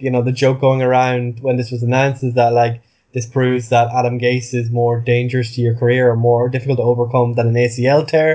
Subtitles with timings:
[0.00, 3.68] you know, the joke going around when this was announced is that like this proves
[3.70, 7.48] that Adam Gase is more dangerous to your career or more difficult to overcome than
[7.48, 8.34] an ACL tear.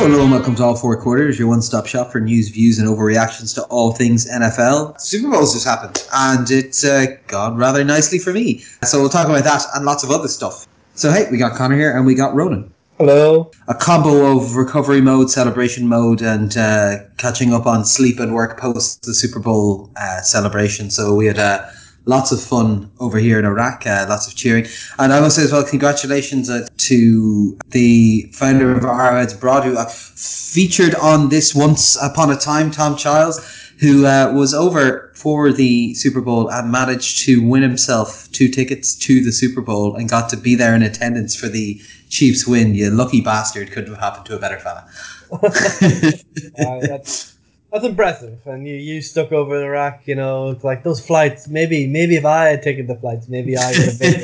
[0.00, 2.88] Hello and welcome to All Four Quarters, your one stop shop for news, views, and
[2.88, 4.98] overreactions to all things NFL.
[4.98, 8.64] Super Bowl's just happened, and it's uh, gone rather nicely for me.
[8.82, 10.66] So, we'll talk about that and lots of other stuff.
[10.94, 12.72] So, hey, we got Connor here and we got Ronan.
[12.96, 13.50] Hello.
[13.68, 18.58] A combo of recovery mode, celebration mode, and uh, catching up on sleep and work
[18.58, 20.90] post the Super Bowl uh, celebration.
[20.90, 21.68] So, we had uh,
[22.10, 24.66] lots of fun over here in Iraq, uh, lots of cheering.
[24.98, 29.78] And I must say as well, congratulations uh, to the founder of Arrowheads Broad, who
[29.78, 33.38] uh, featured on this once upon a time, Tom Childs,
[33.78, 38.96] who uh, was over for the Super Bowl and managed to win himself two tickets
[38.96, 42.74] to the Super Bowl and got to be there in attendance for the Chiefs win.
[42.74, 44.84] You lucky bastard, couldn't have happened to a better fella.
[46.88, 47.36] That's
[47.72, 48.38] that's impressive.
[48.46, 51.48] And you, you stuck over in Iraq, you know, like those flights.
[51.48, 54.22] Maybe maybe if I had taken the flights, maybe I would have been.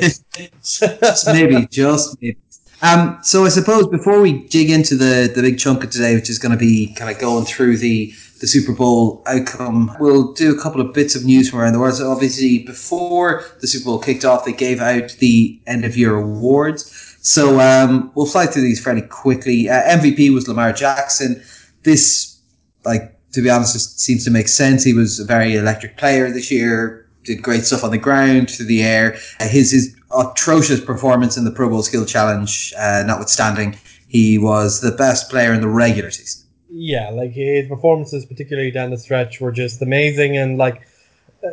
[0.61, 2.37] just maybe, just maybe.
[2.81, 6.29] Um, so I suppose before we dig into the, the big chunk of today, which
[6.29, 10.55] is going to be kind of going through the, the Super Bowl outcome, we'll do
[10.55, 11.95] a couple of bits of news from around the world.
[11.95, 16.15] So obviously, before the Super Bowl kicked off, they gave out the end of year
[16.15, 17.17] awards.
[17.21, 19.69] So um, we'll fly through these fairly quickly.
[19.69, 21.41] Uh, MVP was Lamar Jackson.
[21.81, 22.39] This,
[22.85, 24.83] like, to be honest, it seems to make sense.
[24.83, 27.05] He was a very electric player this year.
[27.23, 29.17] Did great stuff on the ground, through the air.
[29.39, 34.79] Uh, his his atrocious performance in the Pro Bowl Skill Challenge, uh, notwithstanding, he was
[34.79, 36.47] the best player in the regular season.
[36.69, 40.87] Yeah, like his performances, particularly down the stretch, were just amazing, and like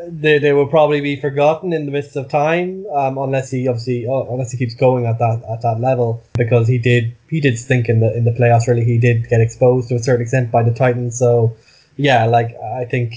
[0.09, 4.07] they, they will probably be forgotten in the midst of time, um, unless he obviously
[4.07, 7.59] uh, unless he keeps going at that at that level because he did he did
[7.59, 8.67] stink in the in the playoffs.
[8.67, 11.19] Really, he did get exposed to a certain extent by the Titans.
[11.19, 11.57] So
[11.97, 13.15] yeah, like I think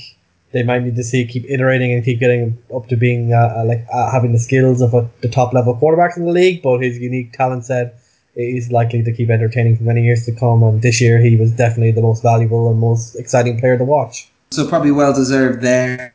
[0.51, 3.65] they might need to see keep iterating and keep getting up to being uh, uh,
[3.65, 6.61] like uh, having the skills of a, the top level quarterbacks in the league.
[6.61, 7.99] But his unique talent set
[8.35, 10.63] is likely to keep entertaining for many years to come.
[10.63, 14.29] And this year, he was definitely the most valuable and most exciting player to watch.
[14.49, 16.13] So probably well deserved there.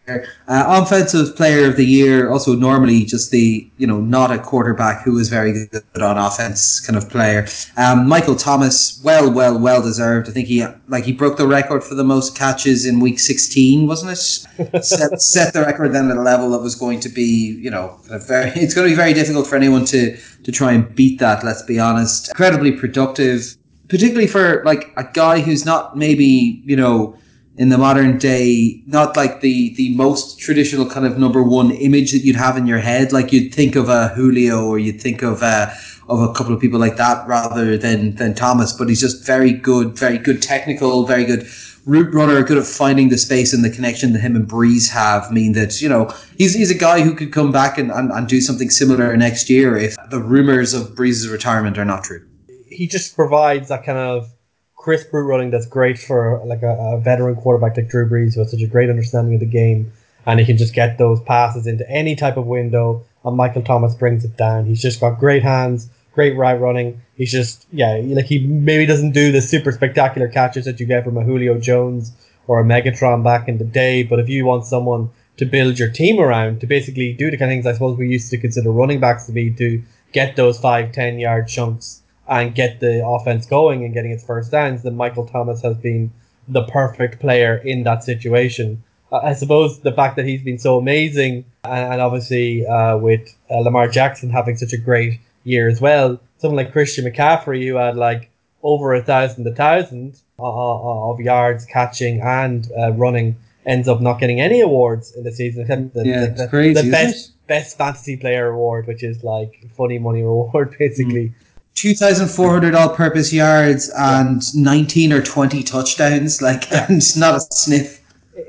[0.49, 5.03] Uh, offensive player of the year, also normally just the you know not a quarterback
[5.03, 7.47] who is very good on offense kind of player.
[7.77, 10.31] Um, Michael Thomas, well, well, well deserved.
[10.31, 13.87] I think he like he broke the record for the most catches in week sixteen,
[13.87, 14.83] wasn't it?
[14.85, 18.01] set, set the record then at a level that was going to be you know
[18.09, 18.51] very.
[18.63, 21.45] It's going to be very difficult for anyone to to try and beat that.
[21.45, 22.29] Let's be honest.
[22.31, 27.15] Incredibly productive, particularly for like a guy who's not maybe you know
[27.57, 32.13] in the modern day, not like the the most traditional kind of number one image
[32.13, 33.13] that you'd have in your head.
[33.13, 35.73] Like you'd think of a Julio or you'd think of a
[36.09, 38.73] of a couple of people like that rather than than Thomas.
[38.73, 41.47] But he's just very good, very good technical, very good
[41.85, 45.31] route runner, good at finding the space and the connection that him and Brees have.
[45.31, 48.29] Mean that you know he's he's a guy who could come back and, and, and
[48.29, 52.27] do something similar next year if the rumors of Brees' retirement are not true.
[52.67, 54.33] He just provides that kind of
[54.83, 58.41] crisp route running that's great for like a, a, veteran quarterback like Drew Brees who
[58.41, 59.93] has such a great understanding of the game
[60.27, 63.95] and he can just get those passes into any type of window and Michael Thomas
[63.95, 64.67] brings it down.
[64.67, 67.01] He's just got great hands, great right running.
[67.15, 71.05] He's just yeah, like he maybe doesn't do the super spectacular catches that you get
[71.05, 72.11] from a Julio Jones
[72.49, 75.93] or a Megatron back in the day, but if you want someone to build your
[75.93, 78.73] team around to basically do the kind of things I suppose we used to consider
[78.73, 83.47] running backs to be to get those five, ten yard chunks and get the offense
[83.47, 86.13] going and getting its first downs, then Michael Thomas has been
[86.49, 88.83] the perfect player in that situation.
[89.13, 93.89] I suppose the fact that he's been so amazing, and, obviously uh, with uh, Lamar
[93.89, 98.31] Jackson having such a great year as well, someone like Christian McCaffrey who had like
[98.63, 104.01] over a thousand, a thousand uh, uh, of yards catching and uh, running ends up
[104.01, 105.91] not getting any awards in the season.
[105.95, 109.99] The, yeah, the, the, crazy, the best best fantasy player award, which is like funny
[109.99, 111.29] money reward basically.
[111.29, 111.35] Mm.
[111.83, 118.01] 2,400 all purpose yards and 19 or 20 touchdowns, like, and not a sniff.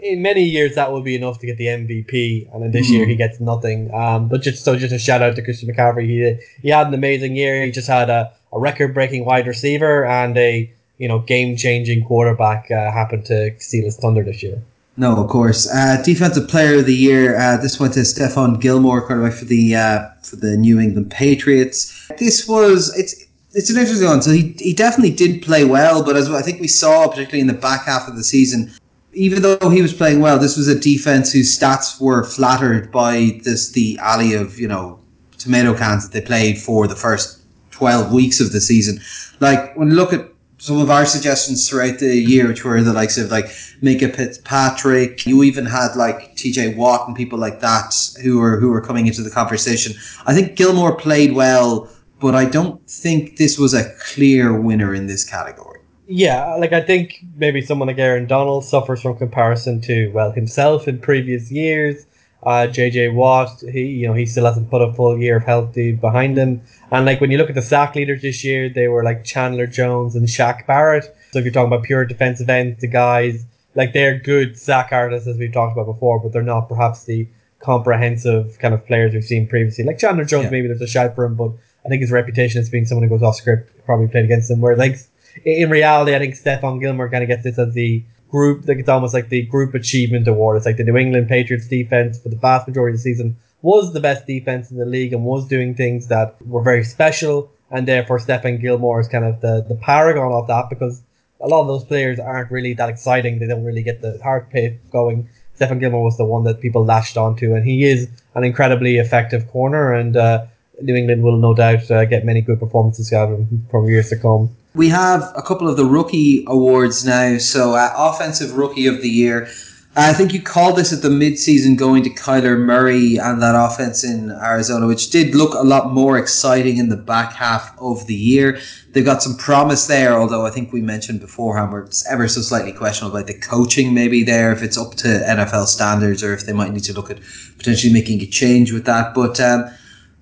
[0.04, 2.92] In many years, that would be enough to get the MVP, and in this mm.
[2.92, 3.92] year, he gets nothing.
[3.92, 6.06] Um, but just so, just a shout out to Christian McCaffrey.
[6.06, 7.66] He he had an amazing year.
[7.66, 12.06] He just had a, a record breaking wide receiver and a you know game changing
[12.06, 14.62] quarterback uh, happened to steal his thunder this year.
[14.96, 15.68] No, of course.
[15.74, 17.36] Uh, defensive player of the year.
[17.36, 22.10] Uh, this went to Stephon Gilmore, quarterback for the uh, for the New England Patriots.
[22.18, 24.22] This was it's it's an interesting one.
[24.22, 27.48] So he he definitely did play well, but as I think we saw, particularly in
[27.48, 28.72] the back half of the season,
[29.14, 33.40] even though he was playing well, this was a defense whose stats were flattered by
[33.44, 35.00] this the alley of you know
[35.38, 37.40] tomato cans that they played for the first
[37.72, 39.00] 12 weeks of the season.
[39.40, 40.33] Like when you look at
[40.63, 43.48] some of our suggestions throughout the year, which were the likes of like
[43.81, 47.94] Minkah Fitzpatrick, you even had like TJ Watt and people like that
[48.24, 49.94] who were who were coming into the conversation.
[50.25, 51.89] I think Gilmore played well,
[52.21, 55.81] but I don't think this was a clear winner in this category.
[56.07, 60.88] Yeah, like I think maybe someone like Aaron Donald suffers from comparison to well himself
[60.88, 62.06] in previous years.
[62.45, 65.94] Uh, JJ Watt, he you know he still hasn't put a full year of healthy
[65.94, 66.62] behind him.
[66.92, 69.68] And like when you look at the sack leaders this year, they were like Chandler
[69.68, 71.06] Jones and Shaq Barrett.
[71.31, 73.45] So if you're talking about pure defensive ends, the guys
[73.75, 77.28] like they're good sack artists as we've talked about before, but they're not perhaps the
[77.60, 79.86] comprehensive kind of players we've seen previously.
[79.86, 80.51] Like Chandler Jones, yeah.
[80.51, 81.51] maybe there's a shout for him, but
[81.86, 84.62] I think his reputation as being someone who goes off script probably played against him.
[84.62, 84.98] Where like
[85.46, 88.04] in reality, I think Stephon Gilmore kind of gets this as the
[88.34, 90.58] group, like it's almost like the group achievement award.
[90.58, 93.94] It's like the New England Patriots defense for the vast majority of the season was
[93.94, 97.52] the best defense in the league and was doing things that were very special.
[97.70, 101.02] And therefore, Stephon Gilmore is kind of the, the paragon of that because
[101.40, 103.38] a lot of those players aren't really that exciting.
[103.38, 105.30] They don't really get the heart rate going.
[105.60, 109.48] Stephon Gilmore was the one that people latched onto, and he is an incredibly effective
[109.52, 109.94] corner.
[109.94, 110.46] And uh,
[110.82, 114.10] New England will no doubt uh, get many good performances out of him from years
[114.10, 114.50] to come.
[114.75, 117.38] We have a couple of the rookie awards now.
[117.38, 119.48] So, uh, offensive rookie of the year.
[119.96, 124.04] I think you called this at the midseason going to Kyler Murray and that offense
[124.04, 128.16] in Arizona, which did look a lot more exciting in the back half of the
[128.16, 128.60] year.
[128.92, 132.42] They've got some promise there, although I think we mentioned beforehand where it's ever so
[132.42, 136.48] slightly questionable about the coaching maybe there, if it's up to NFL standards or if
[136.48, 137.20] they might need to look at
[137.60, 139.14] potentially making a change with that.
[139.14, 139.70] But um,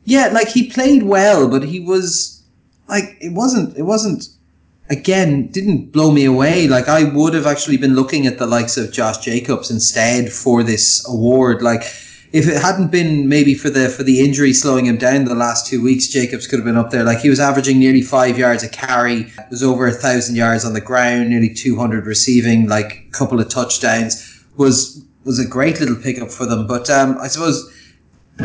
[0.03, 2.43] yeah, like he played well, but he was
[2.89, 4.27] like it wasn't it wasn't
[4.91, 6.67] again didn't blow me away.
[6.67, 10.61] Like I would have actually been looking at the likes of Josh Jacobs instead for
[10.63, 11.61] this award.
[11.61, 11.83] Like
[12.33, 15.65] if it hadn't been maybe for the for the injury slowing him down the last
[15.65, 17.05] two weeks, Jacobs could have been up there.
[17.05, 20.73] Like he was averaging nearly five yards a carry, was over a thousand yards on
[20.73, 24.27] the ground, nearly two hundred receiving, like a couple of touchdowns.
[24.57, 26.67] Was was a great little pickup for them.
[26.67, 27.71] But um, I suppose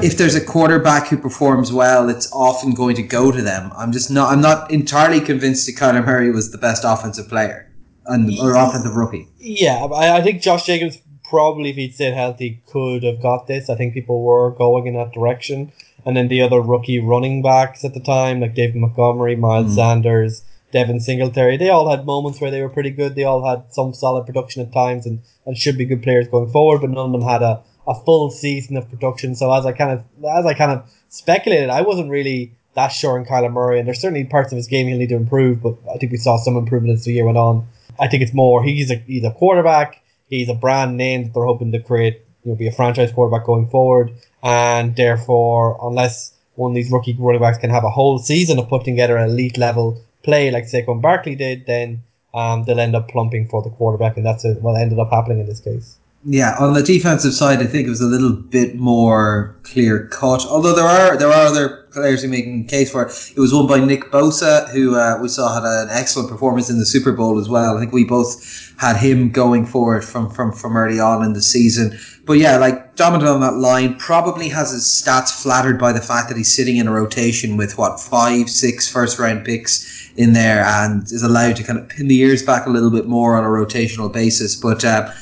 [0.02, 3.72] if there's a quarterback who performs well, it's often going to go to them.
[3.76, 4.32] I'm just not.
[4.32, 7.70] I'm not entirely convinced that Kyler Murray was the best offensive player
[8.06, 9.28] and or offensive rookie.
[9.38, 10.98] Yeah, I, I think Josh Jacobs
[11.28, 13.68] probably, if he'd stayed healthy, could have got this.
[13.68, 15.72] I think people were going in that direction.
[16.04, 19.74] And then the other rookie running backs at the time, like David Montgomery, Miles mm.
[19.74, 23.14] Sanders, Devin Singletary, they all had moments where they were pretty good.
[23.14, 26.50] They all had some solid production at times and, and should be good players going
[26.50, 29.34] forward, but none of them had a a full season of production.
[29.34, 33.18] So as I kind of as I kind of speculated, I wasn't really that sure
[33.18, 35.62] in Kyler Murray, and there's certainly parts of his game he'll need to improve.
[35.62, 37.66] But I think we saw some improvement as the year went on.
[37.98, 40.02] I think it's more he's a he's a quarterback.
[40.28, 42.22] He's a brand name that they're hoping to create.
[42.44, 44.12] You know, be a franchise quarterback going forward,
[44.42, 48.68] and therefore, unless one of these rookie running backs can have a whole season of
[48.68, 52.02] putting together an elite level play like Saquon Barkley did, then
[52.34, 55.46] um, they'll end up plumping for the quarterback, and that's what ended up happening in
[55.46, 55.96] this case.
[56.28, 60.44] Yeah, on the defensive side, I think it was a little bit more clear cut.
[60.44, 63.32] Although there are there are other players who making case for it.
[63.36, 66.80] It was won by Nick Bosa, who uh, we saw had an excellent performance in
[66.80, 67.76] the Super Bowl as well.
[67.76, 71.32] I think we both had him going for it from from from early on in
[71.32, 71.96] the season.
[72.24, 76.28] But yeah, like dominant on that line, probably has his stats flattered by the fact
[76.28, 80.64] that he's sitting in a rotation with what five, six first round picks in there,
[80.64, 83.44] and is allowed to kind of pin the ears back a little bit more on
[83.44, 84.56] a rotational basis.
[84.56, 85.12] But uh,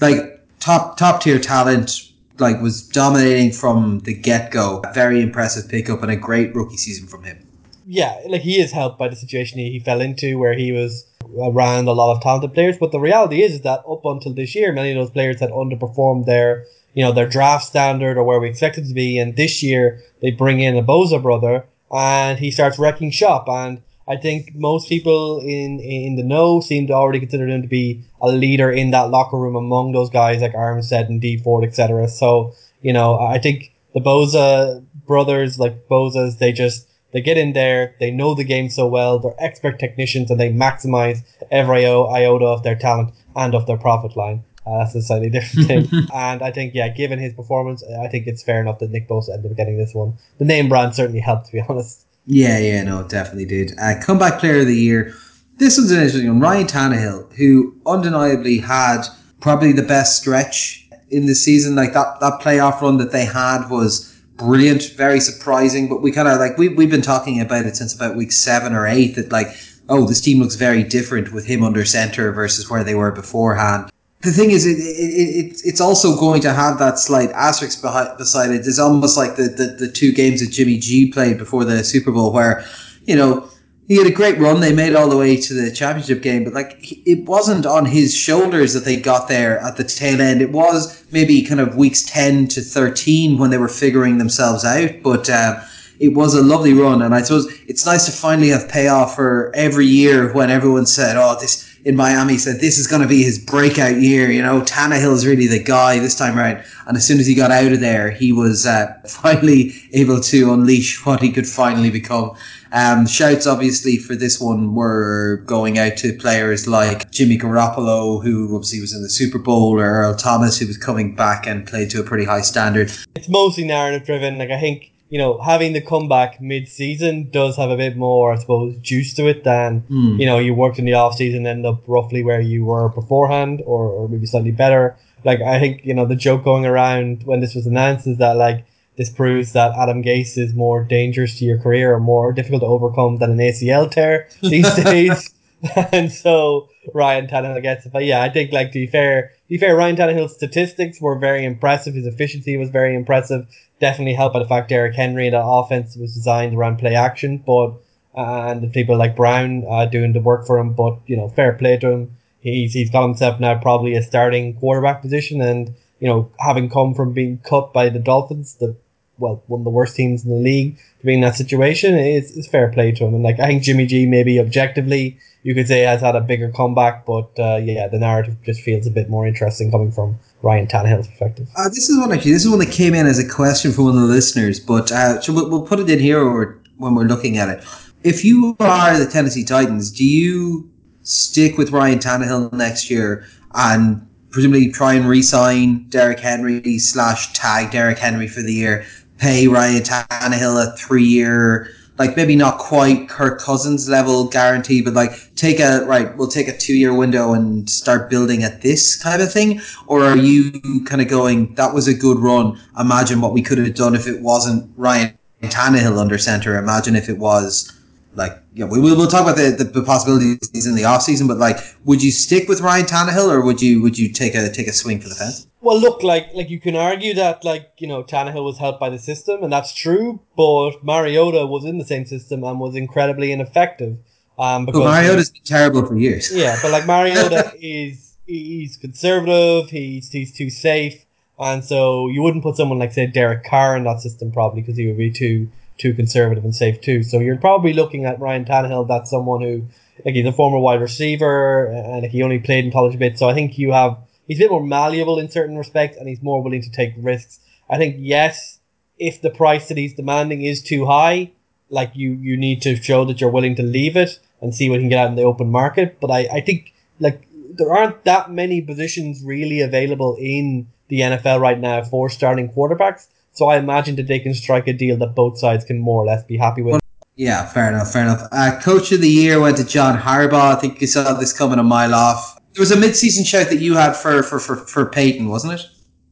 [0.00, 0.33] like
[0.64, 4.82] top top tier talent like was dominating from the get go.
[4.94, 7.46] Very impressive pickup and a great rookie season from him.
[7.86, 11.06] Yeah, like he is helped by the situation he, he fell into where he was
[11.38, 12.78] around a lot of talented players.
[12.78, 15.50] But the reality is, is that up until this year, many of those players had
[15.50, 19.18] underperformed their you know their draft standard or where we expected to be.
[19.18, 23.82] And this year they bring in a Bosa brother and he starts wrecking shop and
[24.06, 28.04] I think most people in in the know seem to already consider him to be
[28.20, 32.08] a leader in that locker room among those guys like Armstead and Dee Ford, etc.
[32.08, 37.52] So you know, I think the Bosa brothers, like Bosas, they just they get in
[37.52, 42.44] there, they know the game so well, they're expert technicians, and they maximize every iota
[42.44, 44.42] of their talent and of their profit line.
[44.66, 45.88] Uh, that's a slightly different thing.
[46.14, 49.32] and I think, yeah, given his performance, I think it's fair enough that Nick Bosa
[49.32, 50.14] ended up getting this one.
[50.38, 52.04] The name brand certainly helped, to be honest.
[52.26, 53.72] Yeah, yeah, no, definitely did.
[53.78, 55.14] Uh, comeback player of the year.
[55.58, 56.40] This one's an interesting one.
[56.40, 59.02] Ryan Tannehill, who undeniably had
[59.40, 61.76] probably the best stretch in the season.
[61.76, 65.88] Like that, that playoff run that they had was brilliant, very surprising.
[65.88, 68.72] But we kind of like we we've been talking about it since about week seven
[68.72, 69.14] or eight.
[69.16, 69.48] That like,
[69.88, 73.90] oh, this team looks very different with him under center versus where they were beforehand.
[74.24, 78.16] The thing is, it, it, it it's also going to have that slight asterisk behind,
[78.16, 78.66] beside it.
[78.66, 82.10] It's almost like the, the, the two games that Jimmy G played before the Super
[82.10, 82.64] Bowl, where
[83.04, 83.48] you know
[83.86, 84.60] he had a great run.
[84.60, 88.16] They made all the way to the championship game, but like it wasn't on his
[88.16, 90.40] shoulders that they got there at the tail end.
[90.40, 94.90] It was maybe kind of weeks ten to thirteen when they were figuring themselves out,
[95.02, 95.28] but.
[95.28, 95.60] Uh,
[96.00, 99.52] it was a lovely run, and I suppose it's nice to finally have payoff for
[99.54, 103.22] every year when everyone said, "Oh, this in Miami said this is going to be
[103.22, 107.20] his breakout year." You know, Tannehill's really the guy this time around, and as soon
[107.20, 111.32] as he got out of there, he was uh, finally able to unleash what he
[111.32, 112.36] could finally become.
[112.72, 118.52] Um, shouts obviously for this one were going out to players like Jimmy Garoppolo, who
[118.52, 121.90] obviously was in the Super Bowl, or Earl Thomas, who was coming back and played
[121.90, 122.90] to a pretty high standard.
[123.14, 124.38] It's mostly narrative driven.
[124.38, 128.32] Like I think you know, having the comeback mid season does have a bit more,
[128.32, 130.18] I suppose, juice to it than, Mm.
[130.18, 133.62] you know, you worked in the off season, end up roughly where you were beforehand
[133.66, 134.96] or, or maybe slightly better.
[135.24, 138.36] Like, I think, you know, the joke going around when this was announced is that,
[138.36, 138.64] like,
[138.96, 142.66] this proves that Adam Gase is more dangerous to your career or more difficult to
[142.66, 145.33] overcome than an ACL tear these days.
[145.92, 147.92] and so Ryan Tannehill gets it.
[147.92, 151.18] But yeah, I think, like, to be fair, to be fair, Ryan Tannehill's statistics were
[151.18, 151.94] very impressive.
[151.94, 153.46] His efficiency was very impressive
[153.80, 157.42] definitely helped by the fact Derrick Henry and the offense was designed around play action,
[157.44, 157.74] but
[158.16, 160.72] uh, and people like Brown uh, doing the work for him.
[160.72, 162.16] But you know, fair play to him.
[162.40, 166.94] He's he's got himself now probably a starting quarterback position, and you know, having come
[166.94, 168.76] from being cut by the Dolphins, the
[169.18, 172.36] well one of the worst teams in the league, to be in that situation is
[172.36, 173.14] is fair play to him.
[173.14, 176.50] And like I think Jimmy G maybe objectively you could say has had a bigger
[176.50, 180.66] comeback, but uh, yeah, the narrative just feels a bit more interesting coming from Ryan
[180.66, 181.46] Tannehill's perspective.
[181.54, 182.32] Uh, this is one actually.
[182.32, 184.90] This is one that came in as a question from one of the listeners, but
[184.90, 187.62] uh, so we'll, we'll put it in here or when we're looking at it.
[188.02, 190.70] If you are the Tennessee Titans, do you
[191.02, 197.70] stick with Ryan Tannehill next year and presumably try and re-sign Derrick Henry slash tag
[197.70, 198.84] Derrick Henry for the year,
[199.18, 205.12] pay Ryan Tannehill a three-year, like maybe not quite Kirk Cousins level guarantee, but like
[205.36, 209.32] take a right, we'll take a two-year window and start building at this kind of
[209.32, 212.58] thing, or are you kind of going that was a good run?
[212.78, 216.58] Imagine what we could have done if it wasn't Ryan Tannehill under center.
[216.58, 217.72] Imagine if it was
[218.16, 221.26] like yeah, we will we'll talk about the, the, the possibilities in the off season,
[221.26, 224.50] but like, would you stick with Ryan Tannehill or would you would you take a
[224.50, 225.46] take a swing for the fence?
[225.64, 228.90] Well, look, like like you can argue that like you know Tannehill was helped by
[228.90, 230.20] the system, and that's true.
[230.36, 233.96] But Mariota was in the same system and was incredibly ineffective.
[234.38, 236.30] Um, because But Mariota's been terrible for years.
[236.34, 239.70] yeah, but like Mariota is he's conservative.
[239.70, 241.02] He's he's too safe,
[241.38, 244.76] and so you wouldn't put someone like say Derek Carr in that system probably because
[244.76, 247.02] he would be too too conservative and safe too.
[247.02, 248.86] So you're probably looking at Ryan Tannehill.
[248.86, 249.64] That's someone who
[250.04, 253.18] like he's a former wide receiver and he only played in college a bit.
[253.18, 256.22] So I think you have he's a bit more malleable in certain respects and he's
[256.22, 257.40] more willing to take risks.
[257.68, 258.60] I think yes,
[258.98, 261.32] if the price that he's demanding is too high,
[261.70, 264.76] like you you need to show that you're willing to leave it and see what
[264.76, 265.98] you can get out in the open market.
[266.00, 271.40] But I, I think like there aren't that many positions really available in the NFL
[271.40, 273.06] right now for starting quarterbacks.
[273.32, 276.06] So I imagine that they can strike a deal that both sides can more or
[276.06, 276.80] less be happy with.
[277.16, 278.28] Yeah, fair enough, fair enough.
[278.32, 280.56] Uh, Coach of the year went to John Harbaugh.
[280.56, 282.40] I think you saw this coming a mile off.
[282.54, 285.66] There was a mid-season shout that you had for for for, for Peyton, wasn't it?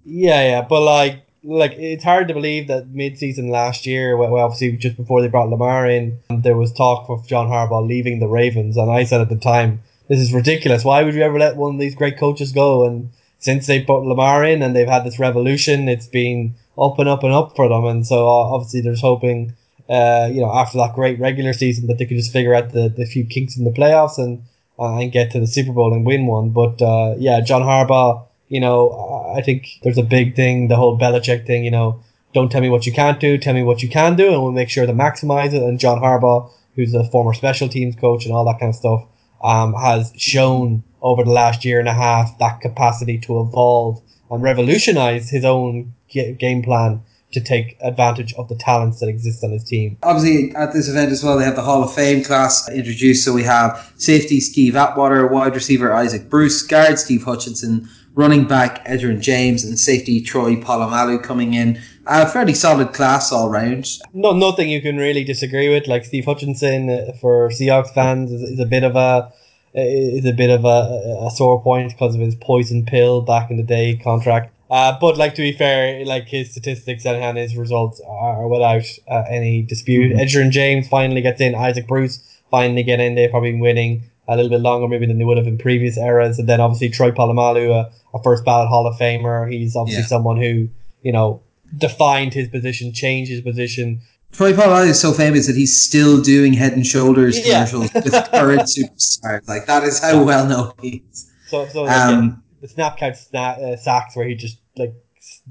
[0.05, 4.77] Yeah, yeah, but like like it's hard to believe that mid-season last year, well, obviously
[4.77, 8.77] just before they brought Lamar in, there was talk of John Harbaugh leaving the Ravens,
[8.77, 10.85] and I said at the time, this is ridiculous.
[10.85, 12.85] Why would you ever let one of these great coaches go?
[12.85, 17.09] And since they put Lamar in and they've had this revolution, it's been up and
[17.09, 19.55] up and up for them, and so uh, obviously there's hoping,
[19.89, 22.89] uh, you know, after that great regular season that they could just figure out the,
[22.89, 24.43] the few kinks in the playoffs and
[24.79, 26.51] and get to the Super Bowl and win one.
[26.51, 30.99] But uh, yeah, John Harbaugh, you know, I think there's a big thing, the whole
[30.99, 32.03] Belichick thing, you know,
[32.35, 34.53] don't tell me what you can't do, tell me what you can do, and we'll
[34.53, 35.63] make sure to maximize it.
[35.63, 39.05] And John Harbaugh, who's a former special teams coach and all that kind of stuff,
[39.43, 44.01] um, has shown over the last year and a half that capacity to evolve
[44.31, 47.03] and revolutionize his own game plan
[47.33, 49.97] to take advantage of the talents that exist on his team.
[50.03, 53.25] Obviously, at this event as well, they have the Hall of Fame class introduced.
[53.25, 58.85] So we have safety Steve Atwater, wide receiver Isaac Bruce, guard Steve Hutchinson, running back
[58.87, 61.81] Edgerrin James, and safety Troy Polamalu coming in.
[62.07, 63.87] A fairly solid class all round.
[64.13, 65.87] No, nothing you can really disagree with.
[65.87, 69.33] Like Steve Hutchinson uh, for Seahawks fans is, is a bit of a
[69.75, 73.57] is a bit of a, a sore point because of his poison pill back in
[73.57, 74.53] the day contract.
[74.77, 78.85] Uh, but like to be fair, like his statistics and, and his results are without
[79.09, 80.13] uh, any dispute.
[80.17, 80.41] Mhm.
[80.41, 81.55] and James finally gets in.
[81.55, 82.17] Isaac Bruce
[82.51, 83.15] finally get in.
[83.15, 85.99] They've probably been winning a little bit longer maybe than they would have in previous
[85.99, 86.39] eras.
[86.39, 89.51] And then obviously Troy Polamalu, a, a first ballot Hall of Famer.
[89.53, 90.07] He's obviously Yeah.
[90.09, 90.69] someone who
[91.03, 91.43] you know
[91.77, 94.01] defined his position, changed his position.
[94.33, 97.67] Troy Polamalu is so famous that he's still doing Head and Shoulders Yeah.
[97.67, 99.47] commercials with current superstars.
[99.47, 101.31] Like that is how well known he is.
[101.49, 104.95] So so like, yeah, Um, the snap count sna- uh, sacks where he just like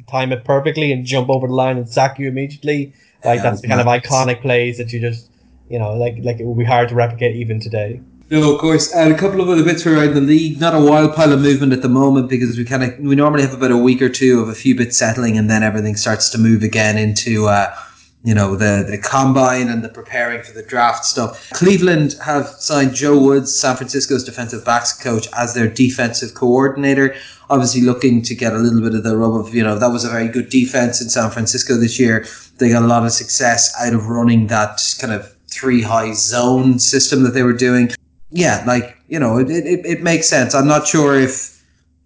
[0.07, 2.93] time it perfectly and jump over the line and sack you immediately.
[3.23, 5.29] Like Yeah, that's the kind of iconic plays that you just
[5.69, 8.01] you know like like it would be hard to replicate even today.
[8.31, 8.93] No, of course.
[8.93, 10.61] And a couple of other bits for around the league.
[10.61, 13.43] Not a wild pile of movement at the moment because we kind of we normally
[13.43, 16.29] have about a week or two of a few bits settling, and then everything starts
[16.29, 17.75] to move again into uh,
[18.23, 21.49] you know the the combine and the preparing for the draft stuff.
[21.51, 27.15] Cleveland have signed Joe Woods, San Francisco's defensive backs coach, as their defensive coordinator.
[27.49, 30.05] Obviously, looking to get a little bit of the rub of you know that was
[30.05, 32.25] a very good defense in San Francisco this year.
[32.57, 36.79] They got a lot of success out of running that kind of three high zone
[36.79, 37.91] system that they were doing
[38.31, 40.55] yeah, like you know, it, it, it makes sense.
[40.55, 41.61] I'm not sure if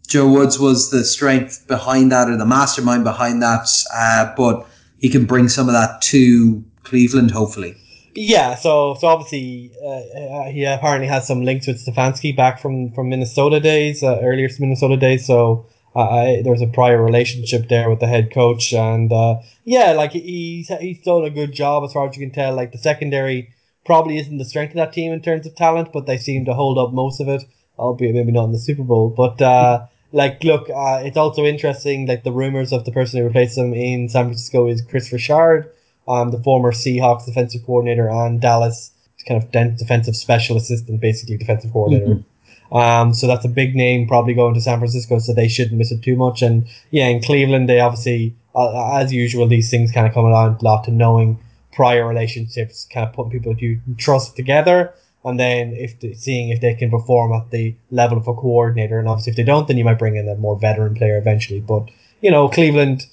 [0.07, 4.67] Joe Woods was the strength behind that or the mastermind behind that, uh, but
[4.97, 7.75] he can bring some of that to Cleveland, hopefully.
[8.15, 12.91] Yeah, so so obviously uh, uh, he apparently has some links with Stefanski back from
[12.91, 15.25] from Minnesota days, uh, earlier Minnesota days.
[15.25, 16.25] So uh,
[16.61, 21.25] a prior relationship there with the head coach, and uh, yeah, like he's he's done
[21.25, 22.53] a good job as far as you can tell.
[22.53, 23.53] Like the secondary
[23.85, 26.53] probably isn't the strength of that team in terms of talent, but they seem to
[26.53, 27.43] hold up most of it,
[27.77, 29.09] albeit maybe not in the Super Bowl.
[29.09, 32.07] But uh, like, look, uh, it's also interesting.
[32.07, 35.71] Like the rumors of the person who replaced him in San Francisco is Kris Richard
[36.07, 38.91] um, the former Seahawks defensive coordinator and Dallas
[39.27, 42.23] kind of defensive special assistant, basically defensive coordinator.
[42.71, 45.91] Um, so that's a big name probably going to San Francisco, so they shouldn't miss
[45.91, 46.43] it too much.
[46.43, 50.61] And yeah, in Cleveland, they obviously, uh, as usual, these things kind of come around
[50.61, 51.39] a lot to knowing
[51.73, 54.93] prior relationships, kind of putting people that you trust together,
[55.25, 58.99] and then if the, seeing if they can perform at the level of a coordinator.
[58.99, 61.59] And obviously, if they don't, then you might bring in a more veteran player eventually.
[61.59, 61.89] But
[62.21, 63.05] you know, Cleveland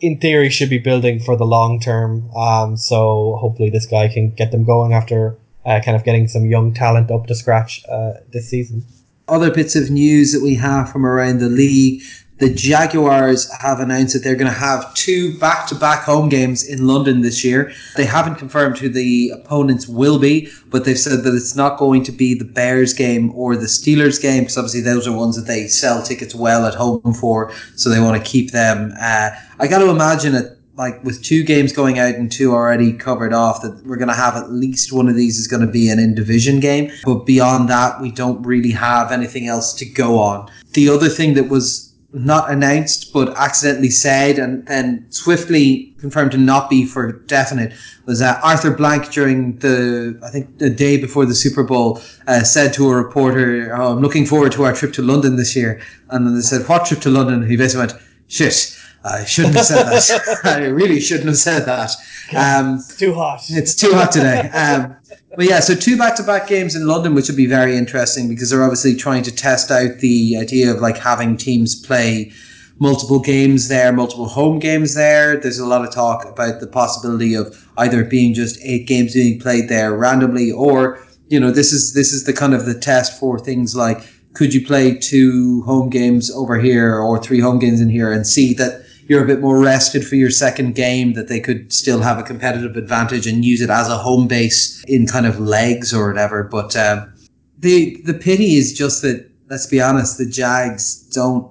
[0.00, 2.30] in theory should be building for the long term.
[2.36, 6.46] Um, so hopefully this guy can get them going after uh, kind of getting some
[6.46, 8.84] young talent up to scratch uh, this season.
[9.28, 12.02] Other bits of news that we have from around the league.
[12.38, 16.68] The Jaguars have announced that they're going to have two back to back home games
[16.68, 17.72] in London this year.
[17.96, 22.04] They haven't confirmed who the opponents will be, but they've said that it's not going
[22.04, 25.46] to be the Bears game or the Steelers game, because obviously those are ones that
[25.46, 28.92] they sell tickets well at home for, so they want to keep them.
[29.00, 30.52] Uh, I got to imagine it.
[30.76, 34.14] Like with two games going out and two already covered off, that we're going to
[34.14, 36.92] have at least one of these is going to be an in division game.
[37.02, 40.50] But beyond that, we don't really have anything else to go on.
[40.74, 46.38] The other thing that was not announced but accidentally said and then swiftly confirmed to
[46.38, 47.72] not be for definite
[48.06, 52.42] was uh, Arthur Blank during the I think the day before the Super Bowl uh,
[52.42, 55.80] said to a reporter, oh, "I'm looking forward to our trip to London this year."
[56.10, 59.54] And then they said, "What trip to London?" And he basically went, "Shit." I shouldn't
[59.54, 60.40] have said that.
[60.44, 61.92] I really shouldn't have said that.
[62.34, 63.40] Um, It's too hot.
[63.50, 64.50] it's too hot today.
[64.54, 64.96] Um,
[65.36, 68.62] but yeah, so two back-to-back games in London, which would be very interesting because they're
[68.62, 72.32] obviously trying to test out the idea of like having teams play
[72.78, 75.36] multiple games there, multiple home games there.
[75.36, 79.38] There's a lot of talk about the possibility of either being just eight games being
[79.38, 83.18] played there randomly, or you know, this is this is the kind of the test
[83.18, 84.02] for things like
[84.34, 88.26] could you play two home games over here or three home games in here and
[88.26, 92.00] see that you're a bit more rested for your second game, that they could still
[92.00, 95.94] have a competitive advantage and use it as a home base in kind of legs
[95.94, 96.42] or whatever.
[96.42, 97.12] But um,
[97.58, 101.50] the the pity is just that let's be honest, the Jags don't.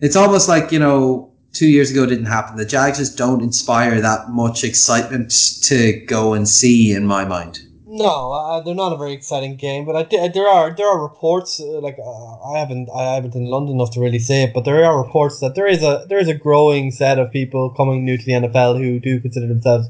[0.00, 2.56] It's almost like you know two years ago didn't happen.
[2.56, 5.30] The Jags just don't inspire that much excitement
[5.64, 7.60] to go and see in my mind.
[7.92, 11.58] No, uh, they're not a very exciting game, but I there are there are reports
[11.58, 14.64] uh, like uh, I haven't I haven't in London enough to really say it, but
[14.64, 18.04] there are reports that there is a there is a growing set of people coming
[18.04, 19.88] new to the NFL who do consider themselves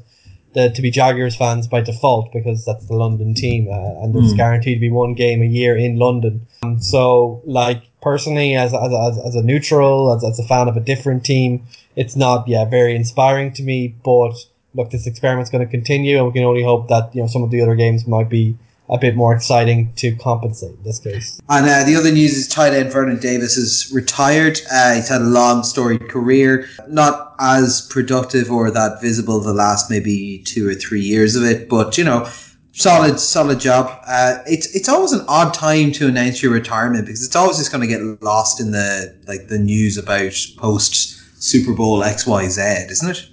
[0.53, 4.31] the, to be Jaguars fans by default because that's the London team, uh, and there's
[4.31, 4.37] Hmm.
[4.37, 6.47] guaranteed to be one game a year in London.
[6.63, 10.75] Um, so, like personally, as as, as, as a neutral, as, as a fan of
[10.75, 14.33] a different team, it's not yeah very inspiring to me, but
[14.73, 17.43] look, this experiment's going to continue, and we can only hope that you know some
[17.43, 18.57] of the other games might be
[18.89, 21.39] a bit more exciting to compensate in this case.
[21.49, 24.59] And uh, the other news is tight end Vernon Davis is retired.
[24.69, 29.89] Uh, he's had a long storied career, not as productive or that visible the last
[29.89, 32.29] maybe two or three years of it, but you know,
[32.73, 33.97] solid, solid job.
[34.05, 37.71] Uh, it's it's always an odd time to announce your retirement because it's always just
[37.71, 42.47] going to get lost in the like the news about post Super Bowl X Y
[42.49, 43.30] Z, isn't it?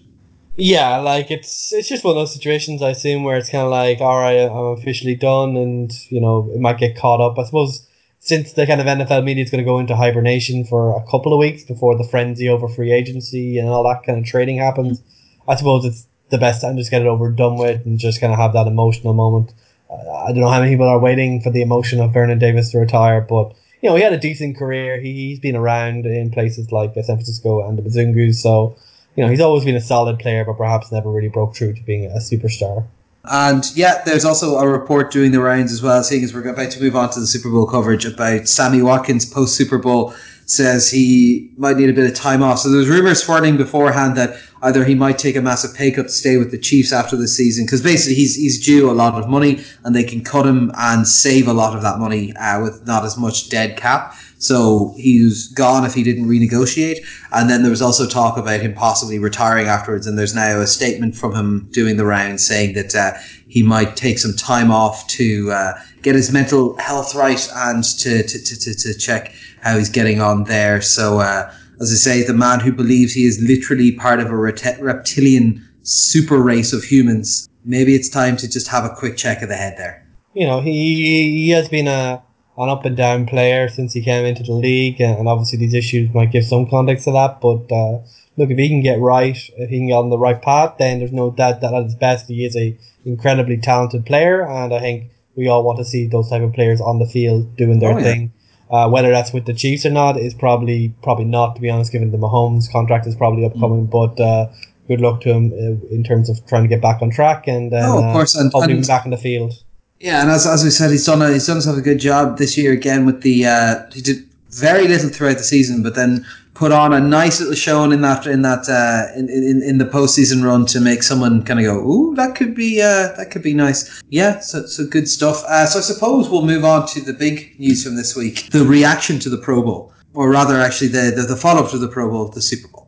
[0.61, 3.71] Yeah, like it's it's just one of those situations I assume where it's kind of
[3.71, 7.39] like, all right, I'm officially done, and you know it might get caught up.
[7.39, 7.87] I suppose
[8.19, 11.33] since the kind of NFL media is going to go into hibernation for a couple
[11.33, 15.01] of weeks before the frenzy over free agency and all that kind of trading happens,
[15.47, 17.97] I suppose it's the best time to just get it over and done with and
[17.97, 19.55] just kind of have that emotional moment.
[19.89, 22.73] Uh, I don't know how many people are waiting for the emotion of Vernon Davis
[22.73, 25.01] to retire, but you know he had a decent career.
[25.01, 28.77] He, he's been around in places like San Francisco and the Bazungus, so
[29.19, 31.83] you know, he's always been a solid player, but perhaps never really broke through to
[31.83, 32.87] being a superstar.
[33.25, 36.71] And yeah, there's also a report doing the rounds as well, seeing as we're about
[36.71, 40.15] to move on to the Super Bowl coverage about Sammy Watkins post Super Bowl
[40.47, 42.61] says he might need a bit of time off.
[42.61, 46.13] So there's rumors swirling beforehand that either he might take a massive pay cut to
[46.13, 49.29] stay with the Chiefs after the season because basically he's he's due a lot of
[49.29, 52.87] money and they can cut him and save a lot of that money uh, with
[52.87, 54.15] not as much dead cap.
[54.39, 56.99] So he's gone if he didn't renegotiate.
[57.33, 60.07] And then there was also talk about him possibly retiring afterwards.
[60.07, 63.13] And there's now a statement from him doing the rounds saying that uh,
[63.49, 65.73] he might take some time off to uh,
[66.03, 70.21] get his mental health right and to, to, to, to, to check how he's getting
[70.21, 70.81] on there.
[70.81, 74.37] So, uh, as I say, the man who believes he is literally part of a
[74.37, 77.49] reptilian super race of humans.
[77.65, 80.05] Maybe it's time to just have a quick check of the head there.
[80.35, 82.23] You know, he he has been a
[82.59, 86.13] an up and down player since he came into the league, and obviously these issues
[86.13, 87.41] might give some context to that.
[87.41, 88.01] But uh,
[88.37, 90.99] look, if he can get right, if he can get on the right path, then
[90.99, 94.81] there's no doubt that at his best he is a incredibly talented player, and I
[94.81, 97.95] think we all want to see those type of players on the field doing their
[97.95, 98.05] oh, yeah.
[98.05, 98.33] thing.
[98.71, 101.93] Uh, whether that's with the Chiefs or not is probably probably not to be honest,
[101.93, 103.87] given the Mahomes contract is probably upcoming.
[103.87, 103.91] Mm.
[103.91, 104.49] But uh,
[104.89, 107.73] good luck to him uh, in terms of trying to get back on track and
[107.73, 109.55] then, oh, of course, and, hopefully and, back in the field.
[110.01, 112.39] Yeah, and as, as we said, he's done a, he's done himself a good job
[112.39, 116.25] this year again with the uh, he did very little throughout the season, but then
[116.55, 119.85] put on a nice little showing in that in that uh, in, in in the
[119.85, 123.43] postseason run to make someone kind of go, ooh, that could be uh, that could
[123.43, 124.03] be nice.
[124.09, 125.43] Yeah, so so good stuff.
[125.45, 128.65] Uh, so I suppose we'll move on to the big news from this week: the
[128.65, 131.89] reaction to the Pro Bowl, or rather, actually, the the, the follow up to the
[131.89, 132.88] Pro Bowl, the Super Bowl.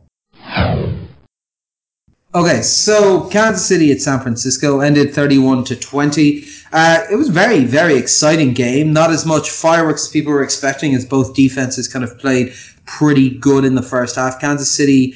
[2.33, 6.45] Okay, so Kansas City at San Francisco ended 31 to 20.
[6.71, 8.93] Uh, it was very, very exciting game.
[8.93, 12.53] Not as much fireworks as people were expecting, as both defenses kind of played
[12.85, 14.39] pretty good in the first half.
[14.39, 15.13] Kansas City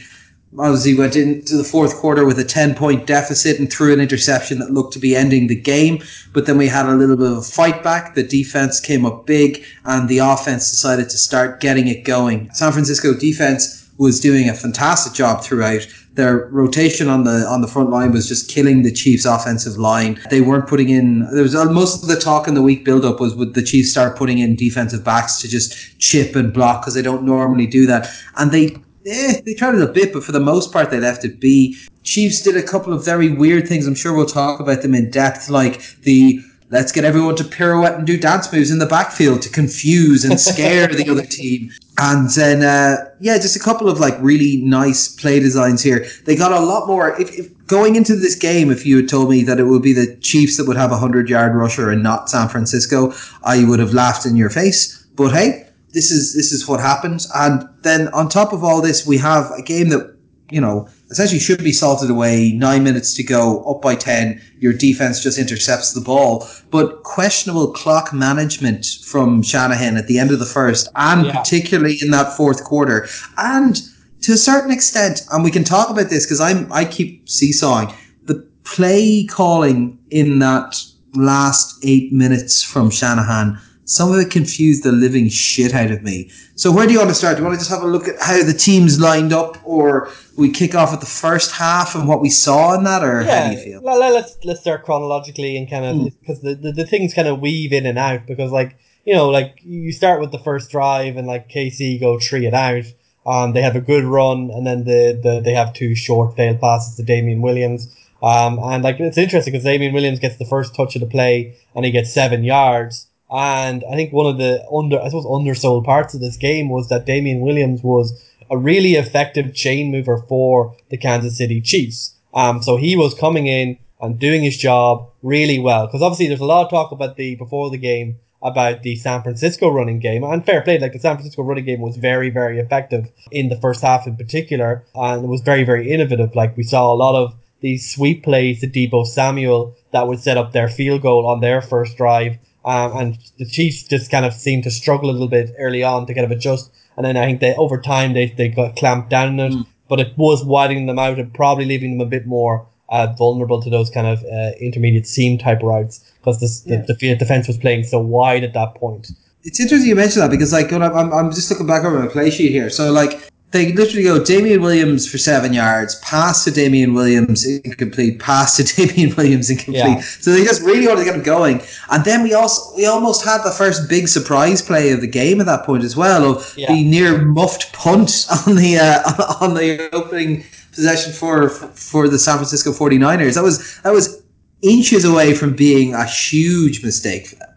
[0.59, 4.59] obviously went into the fourth quarter with a 10 point deficit and threw an interception
[4.59, 6.03] that looked to be ending the game.
[6.33, 8.15] But then we had a little bit of a fight back.
[8.15, 12.51] The defense came up big and the offense decided to start getting it going.
[12.51, 17.67] San Francisco defense was doing a fantastic job throughout their rotation on the on the
[17.67, 20.19] front line was just killing the Chiefs' offensive line.
[20.29, 21.27] They weren't putting in.
[21.31, 23.63] There was uh, most of the talk in the week build up was would the
[23.63, 27.67] Chiefs start putting in defensive backs to just chip and block because they don't normally
[27.67, 28.77] do that, and they.
[29.07, 31.77] Eh, they tried it a bit, but for the most part, they left it be.
[32.01, 33.85] Chiefs did a couple of very weird things.
[33.85, 37.95] I'm sure we'll talk about them in depth, like the let's get everyone to pirouette
[37.95, 41.71] and do dance moves in the backfield to confuse and scare the other team.
[41.97, 46.05] And then, uh, yeah, just a couple of like really nice play designs here.
[46.25, 47.19] They got a lot more.
[47.19, 49.93] If, if going into this game, if you had told me that it would be
[49.93, 53.79] the Chiefs that would have a hundred yard rusher and not San Francisco, I would
[53.79, 55.05] have laughed in your face.
[55.15, 57.29] But hey, this is this is what happens.
[57.33, 60.15] And then on top of all this, we have a game that
[60.51, 62.51] you know, essentially should be salted away.
[62.53, 64.41] Nine minutes to go, up by 10.
[64.59, 66.47] Your defense just intercepts the ball.
[66.71, 71.39] But questionable clock management from Shanahan at the end of the first, and yeah.
[71.39, 73.07] particularly in that fourth quarter.
[73.37, 73.81] And
[74.21, 77.93] to a certain extent, and we can talk about this because I'm I keep seesawing
[78.23, 80.81] the play calling in that
[81.13, 86.31] last eight minutes from Shanahan some of it confused the living shit out of me.
[86.55, 87.37] So where do you want to start?
[87.37, 90.09] Do you want to just have a look at how the teams lined up, or
[90.35, 93.43] we kick off at the first half and what we saw in that, or yeah,
[93.43, 93.81] how do you feel?
[93.83, 96.43] Let's let's start chronologically and kind of because mm.
[96.43, 99.59] the, the the things kind of weave in and out because like you know like
[99.63, 102.85] you start with the first drive and like KC go three it out.
[103.25, 106.61] Um, they have a good run and then the, the they have two short failed
[106.61, 107.93] passes to Damien Williams.
[108.21, 111.55] Um, and like it's interesting because Damien Williams gets the first touch of the play
[111.75, 113.07] and he gets seven yards.
[113.35, 116.87] And I think one of the under, I suppose, undersold parts of this game was
[116.87, 122.15] that Damien Williams was a really effective chain mover for the Kansas City Chiefs.
[122.33, 125.85] Um, so he was coming in and doing his job really well.
[125.85, 129.21] Because obviously there's a lot of talk about the before the game about the San
[129.21, 130.23] Francisco running game.
[130.23, 133.59] And fair play, like the San Francisco running game was very, very effective in the
[133.59, 134.85] first half in particular.
[134.95, 136.35] And it was very, very innovative.
[136.35, 140.37] Like we saw a lot of these sweep plays to Deebo Samuel that would set
[140.37, 142.37] up their field goal on their first drive.
[142.65, 146.07] Um, and the Chiefs just kind of seemed to struggle a little bit early on
[146.07, 146.71] to kind of adjust.
[146.97, 149.53] And then I think they over time they, they got clamped down on it.
[149.53, 149.67] Mm.
[149.87, 153.61] but it was widening them out and probably leaving them a bit more uh, vulnerable
[153.61, 156.81] to those kind of uh, intermediate seam type routes because yeah.
[156.87, 159.11] the, the defense was playing so wide at that point.
[159.43, 160.81] It's interesting you mention that because like I'm,
[161.13, 162.69] I'm just looking back over my play sheet here.
[162.69, 168.19] So like they literally go Damien Williams for seven yards, pass to Damien Williams incomplete,
[168.19, 169.97] pass to Damien Williams incomplete.
[169.97, 170.01] Yeah.
[170.01, 171.61] So they just really want to get him going.
[171.89, 175.39] And then we also we almost had the first big surprise play of the game
[175.39, 176.67] at that point as well of yeah.
[176.67, 182.35] the near muffed punt on the uh, on the opening possession for for the San
[182.35, 183.35] Francisco 49ers.
[183.35, 184.21] That was that was
[184.61, 187.49] inches away from being a huge mistake for them.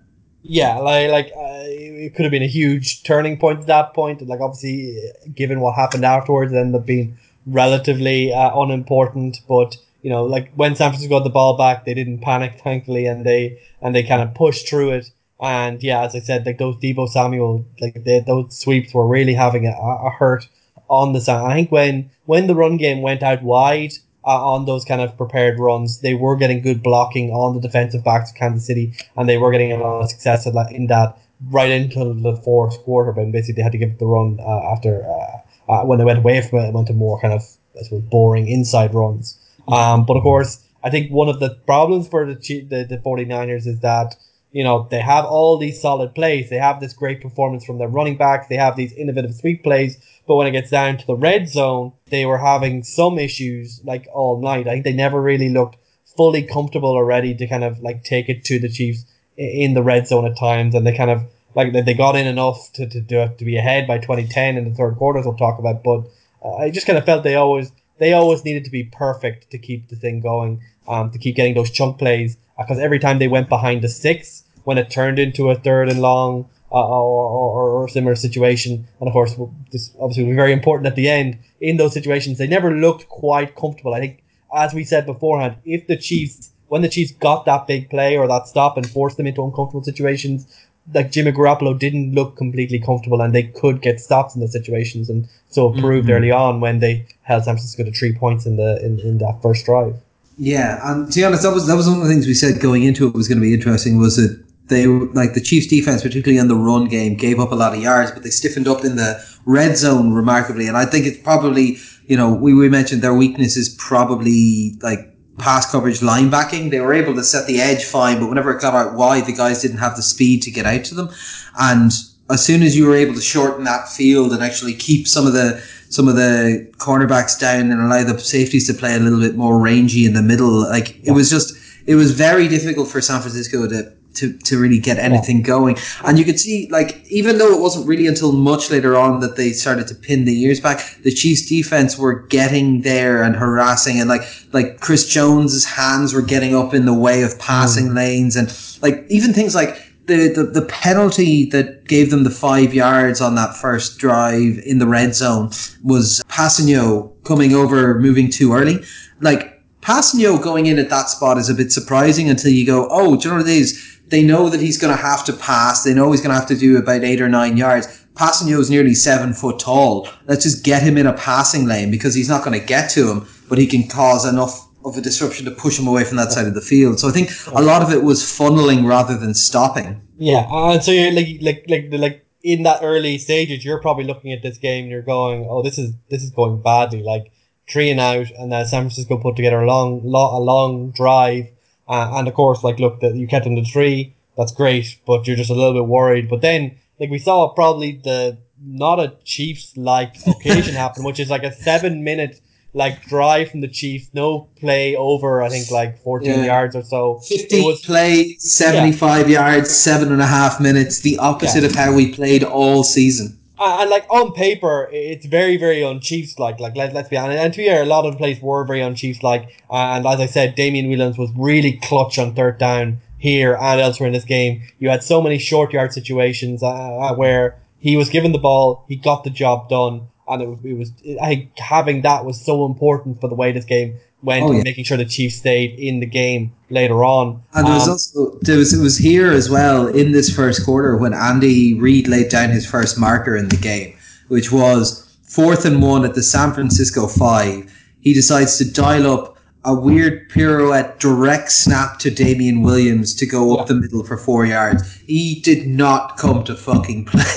[0.43, 1.65] Yeah, like like uh,
[1.99, 4.27] it could have been a huge turning point at that point.
[4.27, 4.99] Like obviously,
[5.35, 9.41] given what happened afterwards, ended up being relatively uh, unimportant.
[9.49, 13.07] But you know, like when San Francisco got the ball back, they didn't panic, thankfully,
[13.07, 15.11] and they and they kind of pushed through it.
[15.41, 19.35] And yeah, as I said, like those Deebo Samuel, like they, those sweeps were really
[19.35, 20.49] having a, a hurt
[20.89, 21.51] on the side.
[21.51, 23.93] I think when when the run game went out wide
[24.25, 28.05] uh, on those kind of prepared runs, they were getting good blocking on the defensive
[28.05, 31.71] backs of Kansas City, and they were getting a lot of success in that right
[31.71, 33.13] into the fourth quarter.
[33.13, 36.05] But basically, they had to give up the run uh, after uh, uh, when they
[36.05, 37.43] went away from it, it went to more kind of
[37.79, 39.39] I suppose boring inside runs.
[39.69, 43.67] Um, but of course, I think one of the problems for the the, the 49ers
[43.67, 44.17] is that
[44.51, 46.49] you know, they have all these solid plays.
[46.49, 48.47] They have this great performance from their running backs.
[48.49, 49.99] They have these innovative sweep plays.
[50.27, 54.07] But when it gets down to the red zone, they were having some issues like
[54.13, 54.67] all night.
[54.67, 55.77] I think they never really looked
[56.17, 59.05] fully comfortable or ready to kind of like take it to the Chiefs
[59.39, 60.75] in the red zone at times.
[60.75, 61.23] And they kind of
[61.55, 64.75] like they got in enough to, to, to, to be ahead by 2010 in the
[64.75, 65.83] third quarters we'll talk about.
[65.83, 66.05] But
[66.45, 69.59] uh, I just kind of felt they always they always needed to be perfect to
[69.59, 73.29] keep the thing going, um, to keep getting those chunk plays because every time they
[73.29, 77.71] went behind the six, when it turned into a third and long uh, or, or,
[77.71, 79.35] or similar situation, and of course
[79.71, 81.39] this obviously be very important at the end.
[81.61, 83.95] In those situations, they never looked quite comfortable.
[83.95, 84.23] I think,
[84.55, 88.29] as we said beforehand, if the Chiefs when the Chiefs got that big play or
[88.29, 90.47] that stop and forced them into uncomfortable situations,
[90.95, 95.11] like Jimmy Garoppolo didn't look completely comfortable and they could get stops in those situations
[95.11, 96.17] and so it proved mm-hmm.
[96.17, 99.41] early on when they held San Francisco to three points in the in, in that
[99.43, 99.97] first drive.
[100.37, 102.61] Yeah, and to be honest, that was that was one of the things we said
[102.61, 103.99] going into it was going to be interesting.
[103.99, 107.57] Was that they like the Chiefs defense, particularly in the run game, gave up a
[107.57, 110.69] lot of yards, but they stiffened up in the red zone remarkably.
[110.69, 115.13] And I think it's probably you know we, we mentioned their weakness is probably like
[115.39, 116.71] pass coverage linebacking.
[116.71, 119.33] They were able to set the edge fine, but whenever it got out wide, the
[119.33, 121.11] guys didn't have the speed to get out to them.
[121.59, 121.93] And
[122.31, 125.33] as soon as you were able to shorten that field and actually keep some of
[125.33, 129.37] the some of the cornerbacks down and allow the safeties to play a little bit
[129.37, 130.69] more rangy in the middle.
[130.69, 134.79] Like it was just, it was very difficult for San Francisco to to, to really
[134.79, 135.77] get anything going.
[136.05, 139.37] And you could see, like, even though it wasn't really until much later on that
[139.37, 144.01] they started to pin the ears back, the Chiefs defense were getting there and harassing
[144.01, 147.97] and like, like Chris Jones's hands were getting up in the way of passing mm.
[147.97, 148.49] lanes and
[148.83, 153.35] like even things like the, the, the penalty that gave them the five yards on
[153.37, 155.51] that first drive in the red zone
[155.85, 158.83] was Kpassagnon coming over, moving too early.
[159.21, 163.17] Like, Kpassagnon going in at that spot is a bit surprising until you go, oh,
[163.17, 163.98] do you know what it is?
[164.09, 165.85] They know that he's going to have to pass.
[165.85, 167.87] They know he's going to have to do about eight or nine yards.
[168.15, 170.09] Kpassagnon is nearly seven foot tall.
[170.27, 173.11] Let's just get him in a passing lane because he's not going to get to
[173.11, 176.33] him, but he can cause enough of a disruption to push him away from that
[176.33, 176.99] side of the field.
[176.99, 180.01] So I think a lot of it was funneling rather than stopping.
[180.17, 184.33] Yeah, and so you're like like like like in that early stages, you're probably looking
[184.33, 187.33] at this game and you're going, "Oh, this is this is going badly." Like
[187.69, 191.49] three and out, and then San Francisco put together a long, lot a long drive,
[191.89, 194.15] uh, and of course, like look, that you kept them to three.
[194.37, 196.29] That's great, but you're just a little bit worried.
[196.29, 201.31] But then, like we saw, probably the not a Chiefs like occasion happen, which is
[201.31, 202.41] like a seven minute
[202.75, 206.45] like drive from the Chiefs, no play over, I think like 14 yeah.
[206.45, 207.19] yards or so.
[207.21, 209.41] 50 was, play, 75 yeah.
[209.41, 211.69] yards, seven and a half minutes, the opposite yeah.
[211.69, 213.38] of how we played all season.
[213.61, 216.61] And like on paper, it's very, very un Chiefs like.
[216.61, 217.39] Like let, let's be honest.
[217.39, 219.49] And to be fair, a lot of the plays were very un Chiefs like.
[219.71, 223.81] Uh, and as I said, Damien Williams was really clutch on third down here and
[223.81, 224.63] elsewhere in this game.
[224.79, 228.85] You had so many short yard situations uh, uh where he was given the ball,
[228.89, 232.41] he got the job done and it was, it was I think having that was
[232.41, 234.63] so important for the way this game went oh, yeah.
[234.65, 237.43] making sure the Chiefs stayed in the game later on.
[237.55, 240.65] And there was um, also there was it was here as well in this first
[240.65, 243.97] quarter when Andy Reid laid down his first marker in the game,
[244.29, 247.73] which was fourth and one at the San Francisco five.
[248.01, 249.38] He decides to dial up
[249.69, 253.75] a weird pirouette direct snap to Damien Williams to go up Yeah.
[253.75, 254.83] the middle for four yards.
[255.07, 257.23] He did not come to fucking play.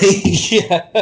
[0.50, 0.86] yeah.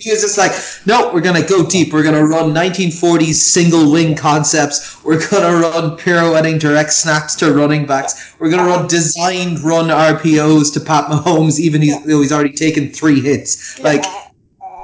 [0.00, 0.50] he was just like,
[0.84, 1.92] no, we're gonna go deep.
[1.92, 5.02] We're gonna run 1940s single wing concepts.
[5.04, 8.34] We're gonna run pirouetting direct snaps to running backs.
[8.40, 12.90] We're gonna run designed run RPOs to Pat Mahomes, even he's, though he's already taken
[12.90, 13.78] three hits.
[13.78, 14.04] Like,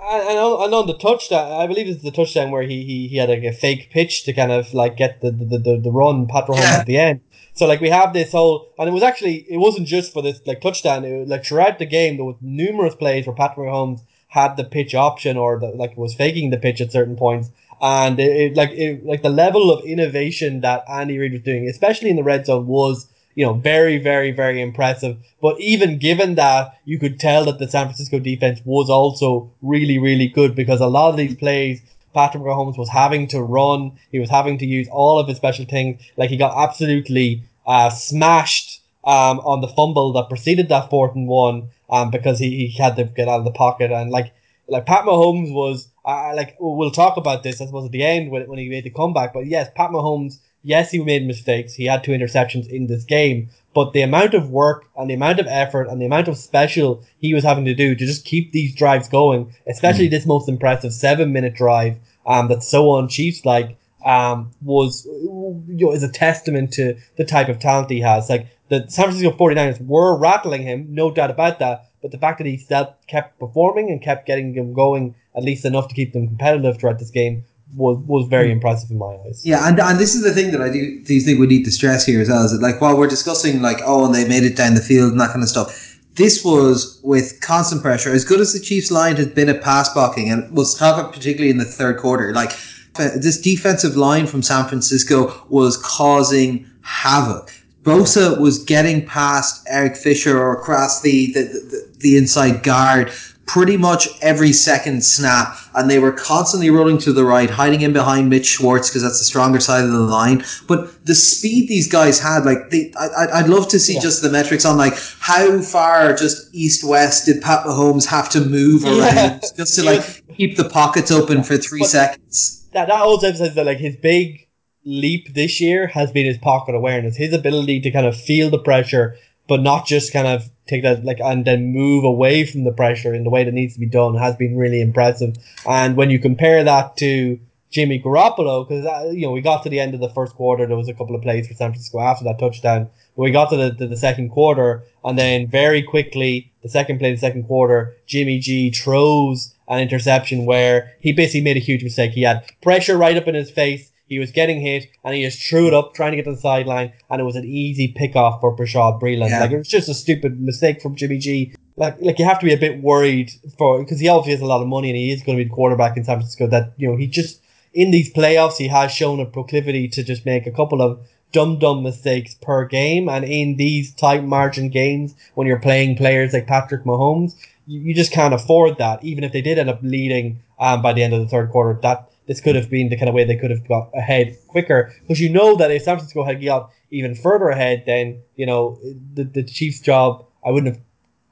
[0.07, 3.17] and on, and on the touchdown, I believe it's the touchdown where he he, he
[3.17, 6.27] had like a fake pitch to kind of like get the the, the, the run
[6.27, 6.79] Pat Mahomes Yeah.
[6.81, 7.21] at the end.
[7.55, 10.41] So like we have this whole, and it was actually it wasn't just for this
[10.47, 11.05] like touchdown.
[11.05, 14.65] It was, like throughout the game, there was numerous plays where Patrick Mahomes had the
[14.65, 18.57] pitch option or the, like was faking the pitch at certain points, and it, it
[18.57, 22.25] like it like the level of innovation that Andy Reid was doing, especially in the
[22.25, 25.17] red zone, was you know very very very impressive.
[25.41, 29.99] But even given that, you could tell that the San Francisco defense was also really
[29.99, 31.83] really good because a lot of these plays.
[32.15, 33.91] Patrick Mahomes was having to run.
[34.13, 36.01] He was having to use all of his special things.
[36.17, 41.29] Like he got absolutely uh, smashed um, on the fumble that preceded that fourth and
[41.29, 44.33] one um, because he, he had to get out of the pocket and like
[44.67, 48.31] like Pat Mahomes was uh, like we'll talk about this I suppose at the end
[48.31, 49.35] when, when he made the comeback.
[49.35, 50.39] But yes, Pat Mahomes.
[50.67, 51.75] Yes, he made mistakes.
[51.75, 55.39] He had two interceptions in this game, but the amount of work and the amount
[55.39, 58.51] of effort and the amount of special he was having to do to just keep
[58.51, 63.45] these drives going, especially this most impressive seven minute drive um, that's so on Chiefs
[63.45, 68.31] like um, was you know, is a testament to the type of talent he has.
[68.31, 71.91] Like the San Francisco 49ers were rattling him, no doubt about that.
[72.01, 75.67] But the fact that he still kept performing and kept getting them going at least
[75.67, 78.53] enough to keep them competitive throughout this game was was very mm.
[78.53, 79.45] impressive in my eyes.
[79.45, 81.71] Yeah, and, and this is the thing that I do, do think we need to
[81.71, 84.45] stress here as well is that like while we're discussing like oh and they made
[84.45, 88.13] it down the field and that kind of stuff, this was with constant pressure.
[88.13, 91.51] As good as the Chiefs line had been at pass blocking and was it particularly
[91.51, 92.53] in the third quarter, like
[92.97, 97.51] this defensive line from San Francisco was causing havoc.
[97.83, 103.13] Bosa was getting past Eric Fisher or across the the, the, the inside guard
[103.47, 107.93] pretty much every second snap, and they were constantly rolling to the right, hiding in
[107.93, 110.43] behind Mitch Schwartz because that's the stronger side of the line.
[110.67, 114.01] But the speed these guys had, like, they, I, I'd love to see Yeah.
[114.01, 118.41] just the metrics on like how far just east west did Pat Mahomes have to
[118.41, 119.41] move around Yeah.
[119.57, 122.67] just to like keep the pockets open for three But- seconds.
[122.73, 124.41] that that also emphasizes that like his big
[124.87, 128.59] leap this year has been his pocket awareness, his ability to kind of feel the
[128.59, 129.17] pressure,
[129.49, 133.13] but not just kind of take that like and then move away from the pressure
[133.15, 135.37] in the way that needs to be done has been really impressive.
[135.67, 137.39] And when you compare that to
[137.71, 140.77] Jimmy Garoppolo, because you know we got to the end of the first quarter, there
[140.77, 142.89] was a couple of plays for San Francisco after that touchdown.
[143.17, 147.13] We got to the, to the second quarter, and then very quickly, the second play,
[147.13, 152.13] the second quarter, Jimmy G throws an interception where he basically made a huge mistake.
[152.13, 153.91] He had pressure right up in his face.
[154.07, 156.41] He was getting hit, and he just threw it up, trying to get to the
[156.41, 159.31] sideline, and it was an easy pickoff for Bashaud Breeland.
[159.31, 159.41] Yeah.
[159.41, 161.55] Like it was just a stupid mistake from Jimmy G.
[161.77, 164.47] Like, like you have to be a bit worried for because he obviously has a
[164.47, 166.47] lot of money, and he is going to be the quarterback in San Francisco.
[166.47, 167.41] That you know he just
[167.73, 171.01] in these playoffs he has shown a proclivity to just make a couple of
[171.33, 176.33] dumb dumb mistakes per game, and in these tight margin games when you're playing players
[176.33, 177.35] like Patrick Mahomes,
[177.67, 179.03] you, you just can't afford that.
[179.03, 181.79] Even if they did end up leading um, by the end of the third quarter,
[181.83, 184.93] that this could have been the kind of way they could have got ahead quicker.
[185.03, 188.79] Because you know that if San Francisco had got even further ahead, then you know
[189.15, 190.27] the the Chiefs' job.
[190.47, 190.85] I wouldn't have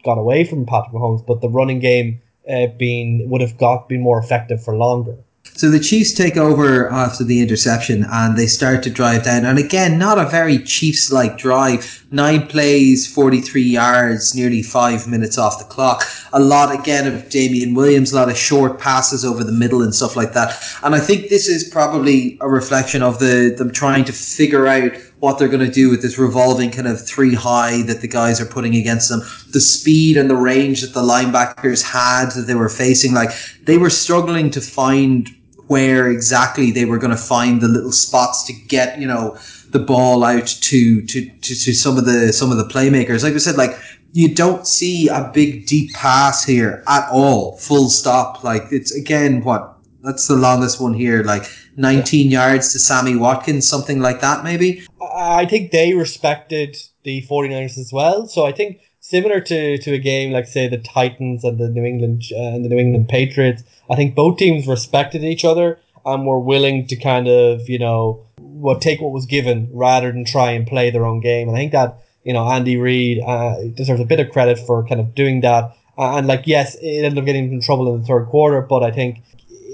[0.04, 4.00] got away from Patrick Mahomes, but the running game uh, being would have got been
[4.00, 5.16] more effective for longer.
[5.54, 9.44] So the Chiefs take over after the interception and they start to drive down.
[9.44, 12.06] And again, not a very Chiefs like drive.
[12.10, 16.04] Nine plays, 43 yards, nearly five minutes off the clock.
[16.32, 19.94] A lot again of Damien Williams, a lot of short passes over the middle and
[19.94, 20.58] stuff like that.
[20.82, 24.92] And I think this is probably a reflection of the them trying to figure out
[25.20, 28.40] what they're going to do with this revolving kind of three high that the guys
[28.40, 29.20] are putting against them.
[29.50, 33.30] The speed and the range that the linebackers had that they were facing, like
[33.62, 35.30] they were struggling to find
[35.72, 39.36] where exactly they were going to find the little spots to get you know
[39.70, 43.22] the ball out to to to, to some of the some of the playmakers.
[43.22, 43.74] Like i said like
[44.12, 47.56] you don't see a big deep pass here at all.
[47.56, 48.44] Full stop.
[48.44, 49.62] Like it's again what?
[50.02, 51.44] That's the longest one here like
[51.76, 54.84] 19 yards to sammy watkins something like that maybe?
[55.00, 58.26] I I think they respected the 49ers as well.
[58.26, 61.84] So I think similar to, to a game like say the Titans and the New
[61.84, 66.26] England uh, and the New England Patriots, I think both teams respected each other and
[66.26, 70.52] were willing to kind of you know what take what was given rather than try
[70.52, 71.48] and play their own game.
[71.48, 74.86] And I think that you know Andy Reid uh, deserves a bit of credit for
[74.86, 75.76] kind of doing that.
[75.98, 78.82] Uh, and like yes, it ended up getting in trouble in the third quarter, but
[78.82, 79.18] I think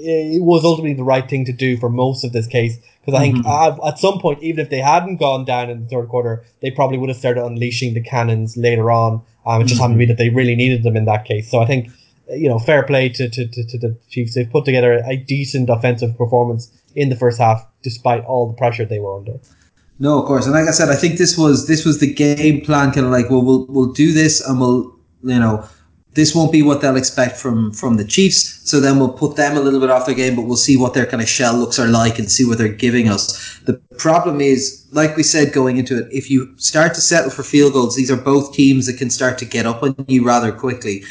[0.01, 2.77] it was ultimately the right thing to do for most of this case
[3.11, 5.89] because I think uh, at some point, even if they hadn't gone down in the
[5.89, 9.21] third quarter, they probably would have started unleashing the cannons later on.
[9.45, 11.49] Um, it just happened to be that they really needed them in that case.
[11.49, 11.89] So I think,
[12.29, 14.35] you know, fair play to, to, to, to the Chiefs.
[14.35, 18.85] They've put together a decent offensive performance in the first half, despite all the pressure
[18.85, 19.39] they were under.
[19.99, 22.61] No, of course, and like I said, I think this was this was the game
[22.61, 25.67] plan, kind of like, well, we'll we'll do this, and we'll you know
[26.13, 28.61] this won't be what they'll expect from from the Chiefs.
[28.69, 30.93] So then we'll put them a little bit off their game, but we'll see what
[30.93, 33.59] their kind of shell looks are like and see what they're giving us.
[33.65, 37.43] The problem is, like we said going into it, if you start to settle for
[37.43, 40.51] field goals, these are both teams that can start to get up on you rather
[40.51, 41.03] quickly.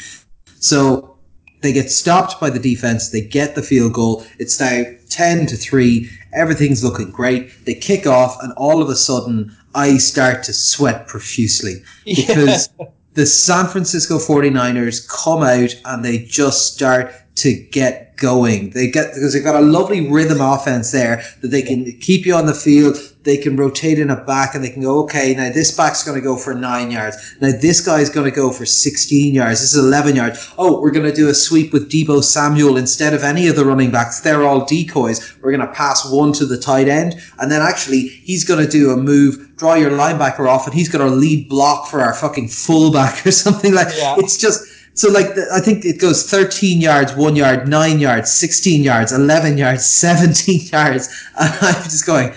[0.59, 1.17] So
[1.61, 3.09] they get stopped by the defense.
[3.09, 4.25] They get the field goal.
[4.37, 6.09] It's now ten to three.
[6.33, 7.65] Everything's looking great.
[7.65, 12.67] They kick off, and all of a sudden, I start to sweat profusely because.
[12.77, 12.87] Yeah
[13.19, 18.69] the San Francisco 49ers come out and they just start to get going.
[18.69, 22.33] They get because they've got a lovely rhythm offense there that they can keep you
[22.33, 22.95] on the field.
[23.23, 26.15] They can rotate in a back and they can go, okay, now this back's going
[26.15, 27.35] to go for nine yards.
[27.41, 29.59] Now this guy's going to go for 16 yards.
[29.59, 30.53] This is 11 yards.
[30.57, 33.65] Oh, we're going to do a sweep with Deebo Samuel instead of any of the
[33.65, 34.21] running backs.
[34.21, 35.35] They're all decoys.
[35.41, 37.21] We're going to pass one to the tight end.
[37.39, 40.87] And then actually he's going to do a move, draw your linebacker off and he's
[40.87, 44.15] going to lead block for our fucking fullback or something like, yeah.
[44.17, 44.63] it's just,
[44.99, 49.13] so like the, I think it goes 13 yards, 1 yard, 9 yards, 16 yards,
[49.13, 51.07] 11 yards, 17 yards.
[51.39, 52.33] And I'm just going,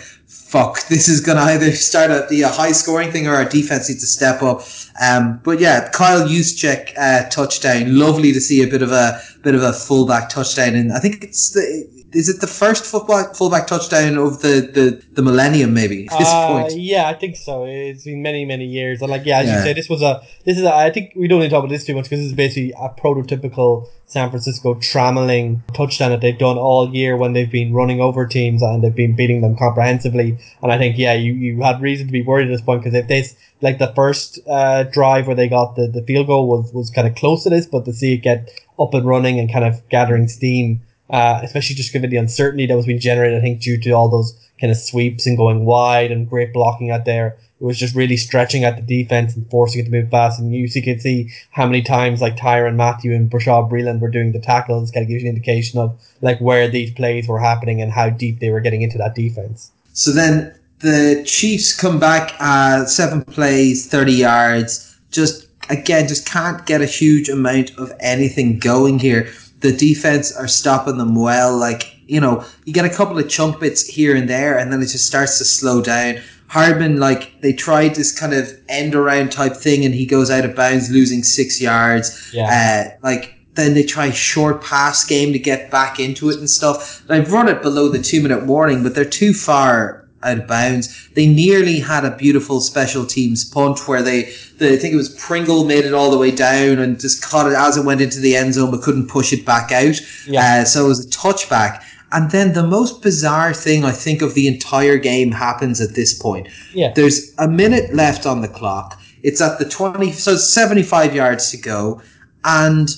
[0.52, 3.88] fuck, this is going to either start at the high scoring thing or our defense
[3.88, 4.62] needs to step up.
[5.02, 7.98] Um, but yeah, Kyle Juszczyk uh, touchdown.
[7.98, 11.24] Lovely to see a bit of a bit of a fullback touchdown, and I think
[11.24, 16.06] it's the is it the first fullback fullback touchdown of the, the, the millennium maybe
[16.10, 16.72] at this uh, point?
[16.76, 17.64] Yeah, I think so.
[17.64, 19.56] It's been many many years, and like yeah, as yeah.
[19.56, 21.64] you say, this was a this is a, I think we don't need to talk
[21.64, 26.20] about this too much because this is basically a prototypical San Francisco trammeling touchdown that
[26.20, 29.56] they've done all year when they've been running over teams and they've been beating them
[29.56, 30.38] comprehensively.
[30.62, 32.98] And I think yeah, you you had reason to be worried at this point because
[32.98, 36.72] if this like the first uh, drive where they got the, the field goal was
[36.72, 39.50] was kind of close to this, but to see it get up and running and
[39.52, 43.42] kind of gathering steam uh, especially just given the uncertainty that was being generated, I
[43.42, 47.04] think, due to all those kind of sweeps and going wide and great blocking out
[47.04, 47.36] there.
[47.60, 50.40] It was just really stretching out the defense and forcing it to move fast.
[50.40, 54.10] And you, you could see how many times like Tyrann Mathieu and Bashaud Breeland were
[54.10, 57.38] doing the tackles, kind of gives you an indication of like where these plays were
[57.38, 59.70] happening and how deep they were getting into that defense.
[59.92, 64.96] So then the Chiefs come back at seven plays, 30 yards.
[65.10, 69.32] Just again, just can't get a huge amount of anything going here
[69.62, 71.56] the defense are stopping them well.
[71.56, 74.82] Like, you know, you get a couple of chunk bits here and there, and then
[74.82, 76.20] it just starts to slow down.
[76.48, 80.44] Hardman, like, they tried this kind of end around type thing, and he goes out
[80.44, 82.30] of bounds, losing six yards.
[82.34, 82.92] Yeah.
[82.92, 87.02] Uh, like, then they try short pass game to get back into it and stuff.
[87.06, 91.08] They've run it below the two minute warning, but they're too far out of bounds.
[91.14, 95.08] They nearly had a beautiful special teams punt where they, the, I think it was
[95.08, 98.20] Pringle made it all the way down and just caught it as it went into
[98.20, 100.00] the end zone, but couldn't push it back out.
[100.26, 100.60] Yeah.
[100.60, 101.82] Uh, so it was a touchback.
[102.12, 106.16] And then the most bizarre thing I think of the entire game happens at this
[106.16, 106.48] point.
[106.74, 106.92] Yeah.
[106.94, 109.00] There's a minute left on the clock.
[109.22, 112.02] It's at the 20, so 75 yards to go.
[112.44, 112.90] And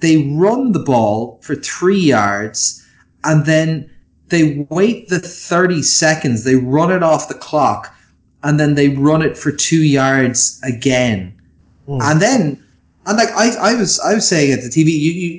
[0.00, 2.84] they run the ball for three yards.
[3.22, 3.90] And then
[4.28, 7.94] they wait the 30 seconds, they run it off the clock,
[8.42, 11.34] and then they run it for two yards again.
[11.88, 12.00] Mm.
[12.02, 12.64] And then,
[13.06, 15.30] and like I, I was I was saying at the TV, you, you,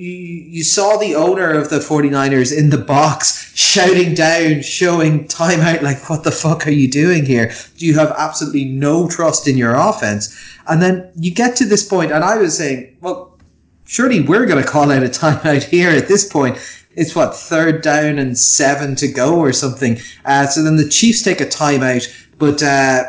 [0.50, 6.10] you saw the owner of the 49ers in the box shouting down, showing timeout, like,
[6.10, 7.54] what the fuck are you doing here?
[7.78, 10.36] Do you have absolutely no trust in your offense?
[10.68, 13.38] And then you get to this point, and I was saying, well,
[13.86, 16.58] surely we're going to call out a timeout here at this point
[16.96, 20.00] it's what third down and seven to go or something.
[20.26, 23.04] Uh, so then the Chiefs take a timeout, but uh,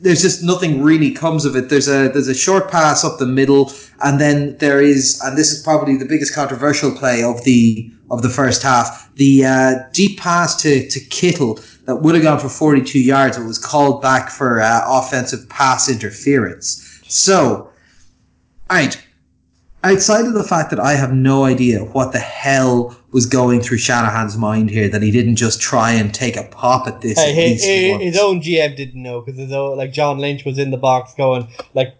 [0.00, 1.68] there's just nothing really comes of it.
[1.68, 3.72] There's a there's a short pass up the middle,
[4.02, 8.22] and then there is, and this is probably the biggest controversial play of the of
[8.22, 9.14] the first half.
[9.16, 13.46] The uh, deep pass to to Kittle that would have gone for 42 yards, but
[13.46, 17.00] was called back for uh, offensive pass interference.
[17.06, 17.70] So,
[18.70, 19.05] all right
[19.92, 23.78] outside of the fact that I have no idea what the hell was going through
[23.78, 27.18] Shanahan's mind here, that he didn't just try and take a pop at this.
[27.18, 30.70] Hey, his, his, own GM didn't know because his own like John Lynch was in
[30.70, 31.94] the box going like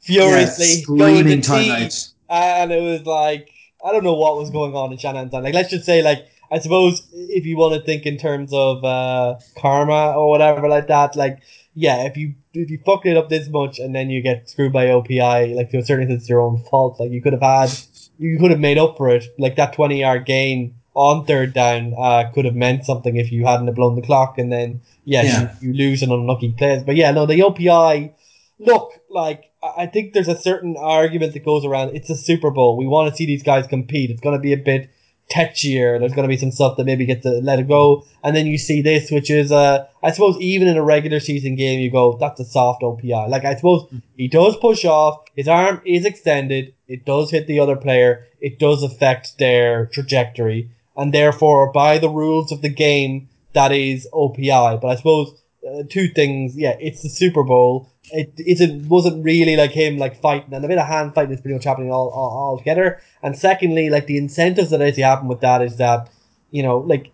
[0.00, 1.90] furiously yeah, going to
[2.30, 3.50] and it was like
[3.84, 5.44] I don't know what was going on in Shanahan's mind.
[5.44, 8.84] Like let's just say like I suppose if you want to think in terms of
[8.84, 11.40] uh, karma or whatever like that, like
[11.74, 14.72] yeah, if you if you fucked it up this much and then you get screwed
[14.72, 17.00] by OPI, like to a certain extent, it's your own fault.
[17.00, 17.70] Like you could have had,
[18.18, 19.24] you could have made up for it.
[19.38, 23.46] Like that twenty yard gain on third down uh, could have meant something if you
[23.46, 25.54] hadn't have blown the clock, and then yes, Yeah.
[25.60, 26.82] you, you lose an unlucky plays.
[26.82, 28.12] But yeah, no, the OPI.
[28.58, 31.96] Look, like I I think there's a certain argument that goes around.
[31.96, 32.76] It's a Super Bowl.
[32.76, 34.10] We want to see these guys compete.
[34.10, 34.90] It's going to be a bit
[35.32, 35.98] tetchier.
[35.98, 38.46] There's going to be some stuff that maybe get to let it go, and then
[38.46, 41.90] you see this, which is, uh, I suppose, even in a regular season game, you
[41.90, 43.28] go, that's a soft OPI.
[43.28, 45.22] Like I suppose he does push off.
[45.34, 46.74] His arm is extended.
[46.88, 48.26] It does hit the other player.
[48.40, 54.08] It does affect their trajectory, and therefore, by the rules of the game, that is
[54.12, 54.80] OPI.
[54.80, 56.56] But I suppose uh, two things.
[56.56, 57.91] Yeah, it's the Super Bowl.
[58.10, 61.40] It isn't wasn't really like him like fighting, and a bit of hand fighting is
[61.40, 63.00] pretty much happening all, all, all together.
[63.22, 66.10] And secondly, like the incentives that actually happen with that is that,
[66.50, 67.12] you know, like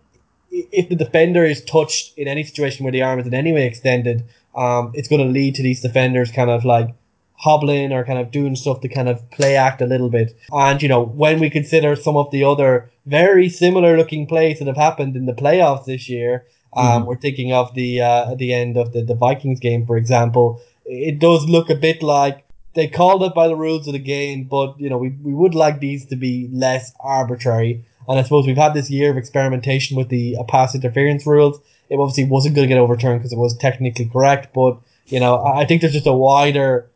[0.51, 3.67] if the defender is touched in any situation where the arm is in any way
[3.67, 4.23] extended,
[4.55, 6.89] um, it's going to lead to these defenders kind of like
[7.33, 10.35] hobbling or kind of doing stuff to kind of play act a little bit.
[10.51, 14.67] And you know, when we consider some of the other very similar looking plays that
[14.67, 17.05] have happened in the playoffs this year, um, Mhm.
[17.05, 20.59] we're thinking of the uh, the end of the, the Vikings game, for example.
[20.89, 24.45] It does look a bit like they called it by the rules of the game,
[24.45, 27.85] but you know, we, we would like these to be less arbitrary.
[28.07, 31.59] And I suppose we've had this year of experimentation with the uh, pass interference rules.
[31.89, 35.35] It obviously wasn't going to get overturned because it was technically correct, but you know,
[35.37, 36.89] I I think there's just a wider,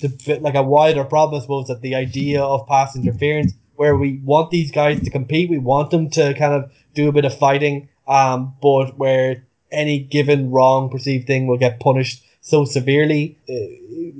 [0.00, 4.20] the- like a wider problem, I suppose, that the idea of pass interference, where we
[4.24, 7.36] want these guys to compete, we want them to kind of do a bit of
[7.36, 13.54] fighting, um, but where any given wrong perceived thing will get punished so severely, uh,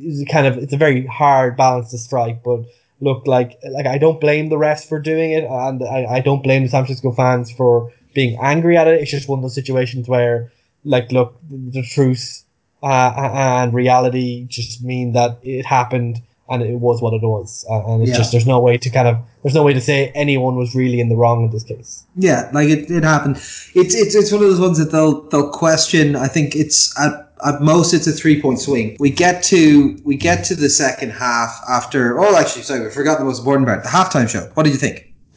[0.03, 2.43] is kind of it's a very hard balance to strike.
[2.43, 2.61] But
[3.01, 6.43] look, like like I don't blame the refs for doing it, and I, I don't
[6.43, 9.01] blame the San Francisco fans for being angry at it.
[9.01, 10.51] It's just one of those situations where,
[10.85, 12.45] like, look, the truth
[12.83, 17.87] uh, and reality just mean that it happened and it was what it was, uh,
[17.87, 18.17] and it's Yeah.
[18.17, 20.99] just there's no way to kind of there's no way to say anyone was really
[20.99, 22.05] in the wrong in this case.
[22.17, 23.37] Yeah, like it, it happened.
[23.37, 26.17] It's it's it's one of those ones that they'll they'll question.
[26.17, 28.97] I think it's at at most it's a three point swing.
[28.99, 32.19] We get to we get to the second half after.
[32.19, 33.83] Oh, actually, sorry, we forgot the most important part.
[33.83, 34.51] The halftime show.
[34.55, 35.13] What did you think?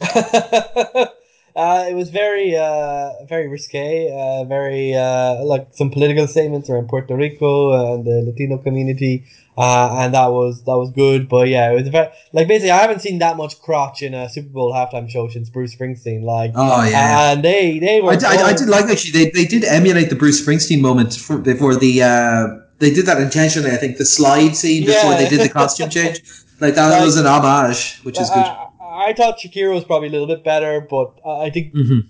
[1.56, 4.10] uh, it was very, uh, very risque.
[4.10, 9.24] Uh, very uh, like some political statements around Puerto Rico and the Latino community,
[9.56, 11.28] uh, and that was that was good.
[11.28, 14.28] But yeah, it was very like basically I haven't seen that much crotch in a
[14.28, 16.22] Super Bowl halftime show since Bruce Springsteen.
[16.22, 17.32] Like, Oh yeah.
[17.32, 18.12] and they they were.
[18.12, 21.38] I, I, I did like actually they, they did emulate the Bruce Springsteen moment for,
[21.38, 22.46] before the uh,
[22.80, 25.18] they did that intentionally I think the slide scene before Yeah.
[25.18, 26.20] they did the costume change
[26.60, 28.68] like that Like- was an homage which is good I,
[29.08, 32.00] I thought Shakira was probably a little bit better, but I I think hmm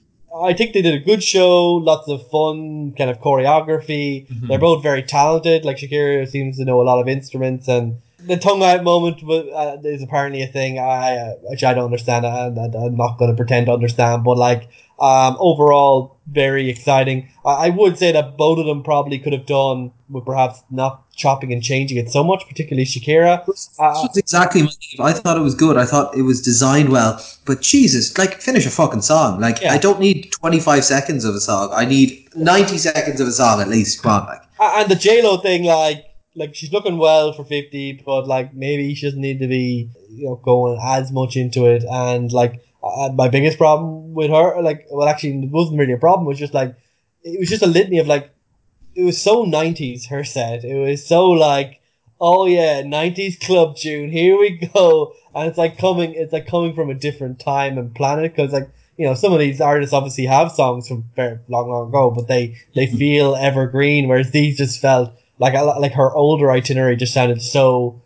[0.43, 4.27] I think they did a good show, lots of fun, kind of choreography.
[4.27, 4.49] Mhm.
[4.49, 5.65] They're both very talented.
[5.65, 9.77] Like Shakira seems to know a lot of instruments, and the tongue out moment uh,
[9.85, 13.31] is apparently a thing I uh, which I don't understand, and, and I'm not going
[13.31, 14.25] to pretend to understand.
[14.25, 14.69] But like
[14.99, 17.29] um, overall, very exciting.
[17.45, 21.03] I, I would say that both of them probably could have done with perhaps not
[21.17, 23.47] chopping and changing it so much, particularly Shakira.
[23.47, 25.01] Was exactly my thing.
[25.01, 25.77] I thought it was good.
[25.77, 27.25] I thought it was designed well.
[27.45, 29.41] But Jesus, like finish a fucking song.
[29.41, 29.73] Like Yeah.
[29.73, 31.71] I don't need twenty five seconds of a song.
[31.73, 34.03] I need ninety seconds of a song at least.
[34.03, 38.03] Come on, like And the J Lo thing, like, like she's looking well for fifty,
[38.05, 41.85] but like maybe she doesn't need to be, you know, going as much into it.
[41.89, 45.99] And like, uh, my biggest problem with her, like, well, actually, it wasn't really a
[45.99, 46.27] problem.
[46.27, 46.77] It was just like,
[47.23, 48.31] it was just a litany of like,
[48.95, 50.07] it was so nineties.
[50.07, 51.81] Her set, it was so like,
[52.21, 54.11] oh yeah, nineties club tune.
[54.11, 57.95] Here we go, and it's like coming, it's like coming from a different time and
[57.95, 58.71] planet because like.
[58.97, 62.29] You know, some of these artists obviously have songs from very long, long ago, but
[62.29, 64.07] they they feel evergreen.
[64.07, 65.11] Whereas these just felt
[65.41, 68.01] like a like her older itinerary just sounded so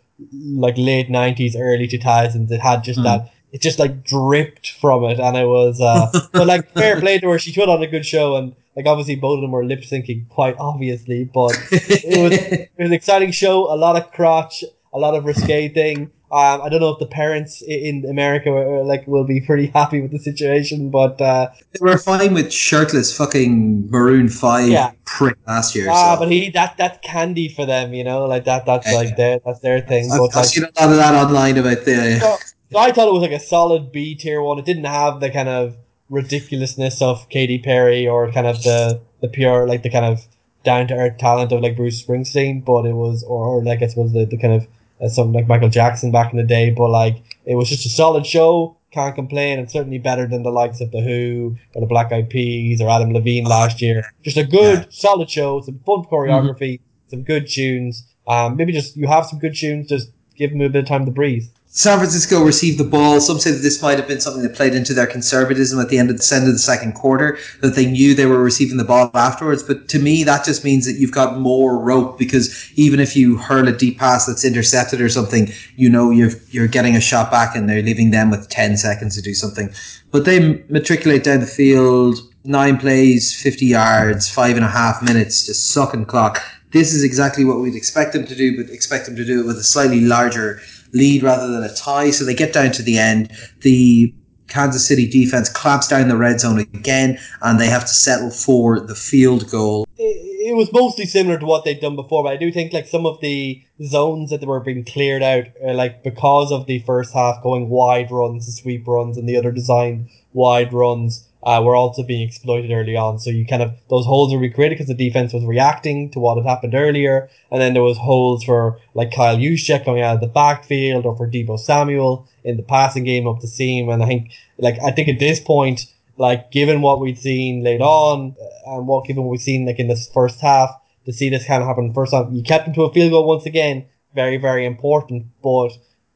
[0.65, 2.49] like late nineties, early two thousands.
[2.51, 3.03] It had just Hmm.
[3.05, 5.79] that it just like dripped from it, and it was.
[5.81, 8.85] Uh, but like fair play to her, she put on a good show, and like
[8.85, 12.93] obviously both of them were lip syncing quite obviously, but it was it was an
[12.93, 13.73] exciting show.
[13.73, 16.11] A lot of crotch, a lot of risque thing.
[16.31, 19.99] Um, I don't know if the parents in America were, like will be pretty happy
[19.99, 24.91] with the situation, but uh, they were fine with shirtless fucking Maroon Five Yeah.
[25.05, 25.87] prick last year.
[25.89, 26.19] ah, so.
[26.19, 29.15] but he that that's candy for them, you know, like that that's Yeah, like yeah.
[29.15, 30.11] their that's their thing.
[30.11, 32.19] I've, but I've like, seen a lot of that online about the.
[32.19, 32.37] So,
[32.71, 34.59] so I thought it was like a solid B tier one.
[34.59, 35.75] It didn't have the kind of
[36.09, 40.25] ridiculousness of Katy Perry or kind of the the pure like the kind of
[40.63, 43.87] down to earth talent of like Bruce Springsteen, but it was or, or like I
[43.87, 44.67] suppose the, the kind of
[45.01, 46.69] uh, something like Michael Jackson back in the day.
[46.71, 48.75] But like it was just a solid show.
[48.91, 49.59] Can't complain.
[49.59, 52.89] And certainly better than the likes of the Who or the Black Eyed Peas or
[52.89, 54.03] Adam Levine last year.
[54.23, 54.85] Just a good, Yeah.
[54.89, 55.61] solid show.
[55.61, 56.79] Some fun choreography.
[57.07, 58.03] Some good tunes.
[58.27, 59.87] Um, maybe just you have some good tunes.
[59.87, 61.45] Just give them a bit of time to breathe.
[61.71, 63.21] San Francisco received the ball.
[63.21, 65.99] Some say that this might have been something that played into their conservatism at the
[65.99, 68.83] end of the end of the second quarter, that they knew they were receiving the
[68.83, 69.61] ball afterwards.
[69.61, 73.37] But to me, that just means that you've got more rope because even if you
[73.37, 77.29] hurl a deep pass that's intercepted or something, you know you're you're getting a shot
[77.29, 79.69] back and they're leaving them with ten seconds to do something.
[80.09, 85.45] But they matriculate down the field, nine plays, fifty yards, five and a half minutes,
[85.45, 86.41] just sucking clock.
[86.71, 89.45] This is exactly what we'd expect them to do, but expect them to do it
[89.45, 90.61] with a slightly larger
[90.93, 92.11] lead rather than a tie.
[92.11, 93.31] So they get down to the end.
[93.61, 94.13] The
[94.49, 98.79] Kansas City defense clamps down the red zone again, and they have to settle for
[98.79, 99.85] the field goal.
[99.97, 103.05] It, was mostly similar to what they'd done before, but I do think like some
[103.05, 107.41] of the zones that were being cleared out, uh, like because of the first half
[107.43, 112.27] going wide runs, sweep runs, and the other designed wide runs uh, were also being
[112.27, 113.19] exploited early on.
[113.19, 116.37] So you kind of those holes were recreated because the defense was reacting to what
[116.37, 120.21] had happened earlier, and then there was holes for like Kyle Juszczyk coming out of
[120.21, 123.89] the backfield or for Deebo Samuel in the passing game up the seam.
[123.89, 125.85] And I think like I think at this point,
[126.17, 129.79] like given what we'd seen late on uh, and what given what we've seen like
[129.79, 130.71] in this first half,
[131.05, 133.25] to see this kind of happen first half, you kept them to a field goal
[133.25, 135.25] once again, very very important.
[135.41, 135.69] But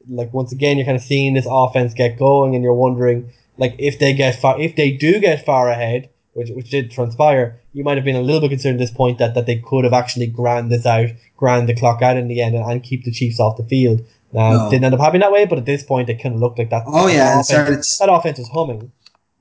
[0.09, 3.75] like once again, you're kind of seeing this offense get going, and you're wondering like
[3.77, 7.83] if they get far, if they do get far ahead, which which did transpire, you
[7.83, 9.93] might have been a little bit concerned at this point that, that they could have
[9.93, 13.11] actually ground this out, ground the clock out in the end, and, and keep the
[13.11, 14.01] Chiefs off the field.
[14.31, 14.69] Now, no.
[14.71, 16.71] didn't end up happening that way, but at this point, it kind of looked like
[16.71, 16.83] that.
[16.87, 18.91] Oh yeah, offense, that offense was humming.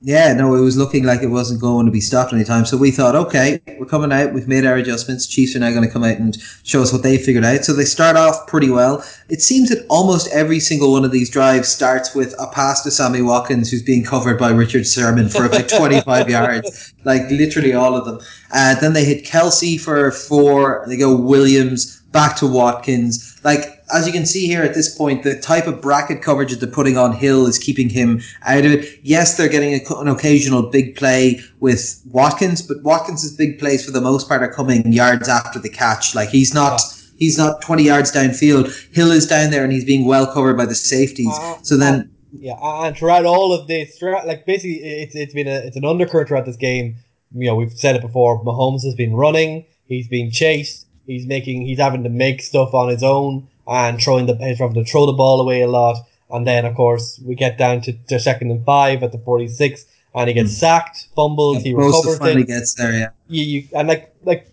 [0.05, 2.65] Yeah, no, it was looking like it wasn't going to be stopped anytime.
[2.65, 4.33] So we thought, okay, we're coming out.
[4.33, 5.25] We've made our adjustments.
[5.25, 7.63] Chiefs are now going to come out and show us what they figured out.
[7.63, 9.01] So they start off pretty well.
[9.29, 12.91] It seems that almost every single one of these drives starts with a pass to
[12.91, 16.93] Sammy Watkins, who's being covered by Richard Sherman for about 25 yards.
[17.05, 18.19] Like literally all of them.
[18.51, 20.83] Uh, then they hit Kelce for four.
[20.85, 23.39] They go Williams back to Watkins.
[23.45, 26.59] Like as you can see here at this point, the type of bracket coverage that
[26.59, 28.99] they're putting on Hill is keeping him out of it.
[29.03, 33.91] Yes, they're getting a, an occasional big play with Watkins, but Watkins' big plays for
[33.91, 36.15] the most part are coming yards after the catch.
[36.15, 36.81] Like he's not.
[37.15, 38.73] He's not 20 yards downfield.
[38.93, 41.31] Hill is down there and he's being well covered by the safeties.
[41.31, 45.47] Uh, so then, yeah, and throughout all of this, throughout, like basically, it's it's been
[45.47, 46.95] a it's an undercurrent throughout this game.
[47.33, 48.43] You know, we've said it before.
[48.43, 49.63] Mahomes has been running.
[49.85, 50.87] He's being chased.
[51.05, 51.61] He's making.
[51.61, 55.05] He's having to make stuff on his own and throwing the he's having to throw
[55.05, 55.97] the ball away a lot.
[56.29, 59.47] And then of course we get down to, to second and five at the forty
[59.47, 59.85] six,
[60.15, 60.59] and he gets mm.
[60.59, 63.09] sacked, fumbles, yeah, he recovers finally gets there, yeah.
[63.27, 64.47] You, you and like like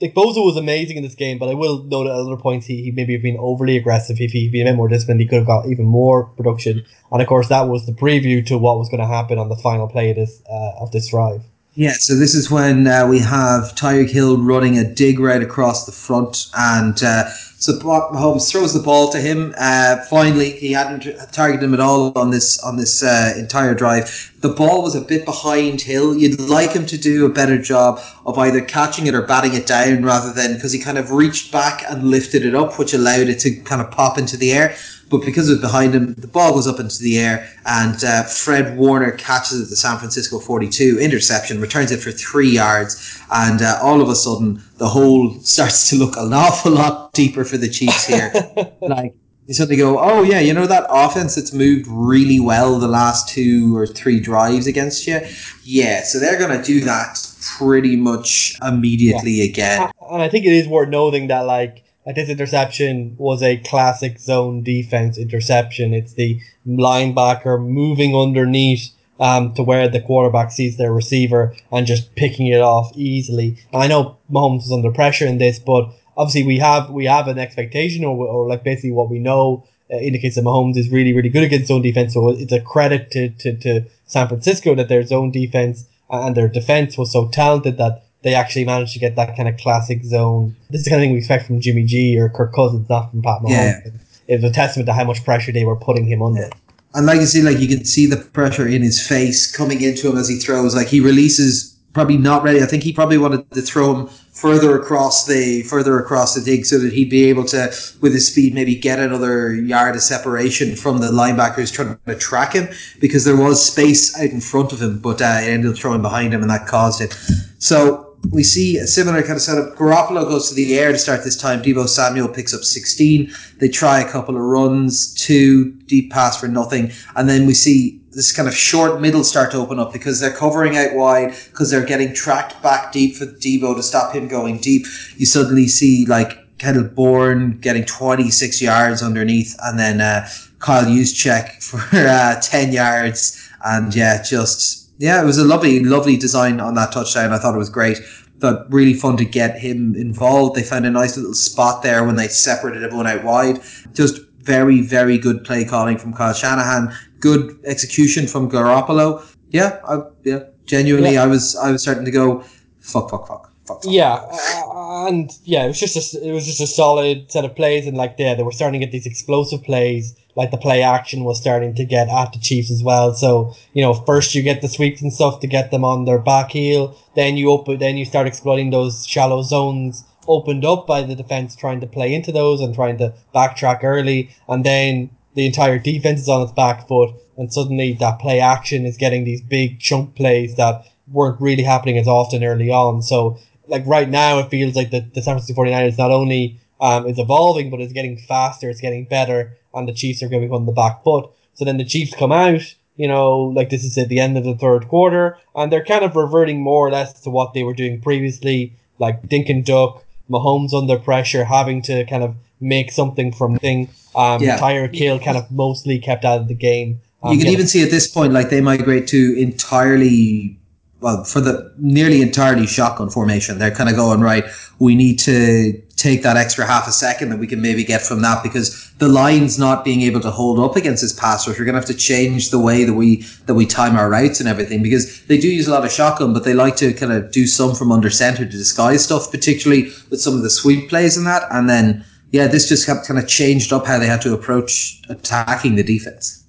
[0.00, 2.82] like Bosa was amazing in this game, but I will note at other points he,
[2.82, 4.18] he maybe have been overly aggressive.
[4.18, 6.84] If he'd been a bit more disciplined, he could have got even more production.
[7.12, 9.56] And of course, that was the preview to what was going to happen on the
[9.56, 11.42] final play of this uh, of this drive.
[11.80, 15.86] Yeah, so this is when uh, we have Tyreek Hill running a dig right across
[15.86, 19.54] the front, and uh, so Mahomes throws the ball to him.
[19.56, 24.30] Uh, finally, he hadn't targeted him at all on this on this uh, entire drive.
[24.40, 26.18] The ball was a bit behind Hill.
[26.18, 29.66] You'd like him to do a better job of either catching it or batting it
[29.66, 33.28] down rather than because he kind of reached back and lifted it up, which allowed
[33.28, 34.76] it to kind of pop into the air
[35.10, 38.22] but because it was behind him, the ball goes up into the air, and uh,
[38.22, 43.20] Fred Warner catches it at the San Francisco 42, interception, returns it for three yards,
[43.32, 47.44] and uh, all of a sudden, the hole starts to look an awful lot deeper
[47.44, 48.32] for the Chiefs here.
[48.80, 49.14] like,
[49.46, 53.28] you suddenly go, oh yeah, you know that offense that's moved really well the last
[53.28, 55.20] two or three drives against you?
[55.64, 57.18] Yeah, so they're going to do that
[57.58, 59.44] pretty much immediately yeah.
[59.44, 59.90] again.
[60.08, 61.84] And I think it is worth noting that, like, like
[62.14, 65.94] this interception was a classic zone defense interception.
[65.94, 72.14] It's the linebacker moving underneath um, to where the quarterback sees their receiver and just
[72.14, 73.58] picking it off easily.
[73.72, 77.28] And I know Mahomes is under pressure in this, but obviously we have we have
[77.28, 81.12] an expectation or, or like basically what we know uh, indicates that Mahomes is really
[81.12, 82.14] really good against zone defense.
[82.14, 86.48] So it's a credit to, to, to San Francisco that their zone defense and their
[86.48, 90.54] defense was so talented that they actually managed to get that kind of classic zone.
[90.68, 93.10] This is the kind of thing we expect from Jimmy G or Kirk Cousins, not
[93.10, 93.50] from Pat Mahomes.
[93.50, 93.80] Yeah.
[94.28, 96.42] It was a testament to how much pressure they were putting him under.
[96.42, 96.50] Yeah.
[96.94, 100.10] And like you see, like you can see the pressure in his face coming into
[100.10, 100.74] him as he throws.
[100.74, 102.62] Like he releases, probably not ready.
[102.62, 106.64] I think he probably wanted to throw him further across the further across the dig
[106.64, 110.74] so that he'd be able to, with his speed, maybe get another yard of separation
[110.74, 112.68] from the linebackers trying to track him
[113.00, 116.02] because there was space out in front of him, but uh, it ended up throwing
[116.02, 117.12] behind him and that caused it.
[117.58, 119.76] So we see a similar kind of setup.
[119.76, 121.62] Garoppolo goes to the air to start this time.
[121.62, 123.32] Deebo Samuel picks up 16.
[123.58, 126.92] They try a couple of runs, two deep pass for nothing.
[127.16, 130.32] And then we see this kind of short middle start to open up because they're
[130.32, 134.58] covering out wide, because they're getting tracked back deep for Deebo to stop him going
[134.58, 134.86] deep.
[135.16, 141.62] You suddenly see like Kendrick Bourne getting 26 yards underneath, and then uh, Kyle Juszczyk
[141.62, 143.48] for uh, 10 yards.
[143.64, 147.32] And yeah, just, yeah, it was a lovely, lovely design on that touchdown.
[147.32, 147.98] I thought it was great.
[148.38, 150.56] But really fun to get him involved.
[150.56, 153.60] They found a nice little spot there when they separated everyone out wide.
[153.94, 156.94] Just very, very good play calling from Kyle Shanahan.
[157.18, 159.26] Good execution from Garoppolo.
[159.50, 161.24] Yeah, I, yeah, genuinely, yeah.
[161.24, 162.44] I was, I was starting to go,
[162.80, 163.49] fuck, fuck, fuck.
[163.84, 167.54] Yeah, uh, and yeah, it was just a, it was just a solid set of
[167.54, 170.14] plays, and like yeah, they were starting to get these explosive plays.
[170.36, 173.14] Like the play action was starting to get at the Chiefs as well.
[173.14, 176.18] So you know, first you get the sweeps and stuff to get them on their
[176.18, 176.96] back heel.
[177.16, 181.56] Then you open, then you start exploiting those shallow zones opened up by the defense
[181.56, 186.20] trying to play into those and trying to backtrack early, and then the entire defense
[186.20, 190.14] is on its back foot, and suddenly that play action is getting these big chunk
[190.14, 193.02] plays that weren't really happening as often early on.
[193.02, 193.38] So
[193.70, 197.18] like right now it feels like the, the San Francisco 49ers not only um, is
[197.18, 200.54] evolving, but it's getting faster, it's getting better, and the Chiefs are going to be
[200.54, 201.30] on the back foot.
[201.54, 202.62] So then the Chiefs come out,
[202.96, 206.04] you know, like this is at the end of the third quarter, and they're kind
[206.04, 210.04] of reverting more or less to what they were doing previously, like dink and duck,
[210.28, 213.88] Mahomes under pressure, having to kind of make something from thing.
[214.14, 214.58] Um, yeah.
[214.58, 217.00] Tyreek Hill kind of mostly kept out of the game.
[217.22, 217.52] Um, you can yeah.
[217.52, 220.59] even see at this point, like they migrate to entirely
[221.00, 224.44] well, for the nearly entirely shotgun formation, they're kind of going right.
[224.78, 228.22] We need to take that extra half a second that we can maybe get from
[228.22, 231.58] that because the line's not being able to hold up against this pass rush.
[231.58, 234.40] We're going to have to change the way that we that we time our routes
[234.40, 237.12] and everything because they do use a lot of shotgun, but they like to kind
[237.12, 240.88] of do some from under center to disguise stuff, particularly with some of the sweep
[240.88, 241.44] plays and that.
[241.50, 245.74] And then yeah, this just kind of changed up how they had to approach attacking
[245.74, 246.39] the defense.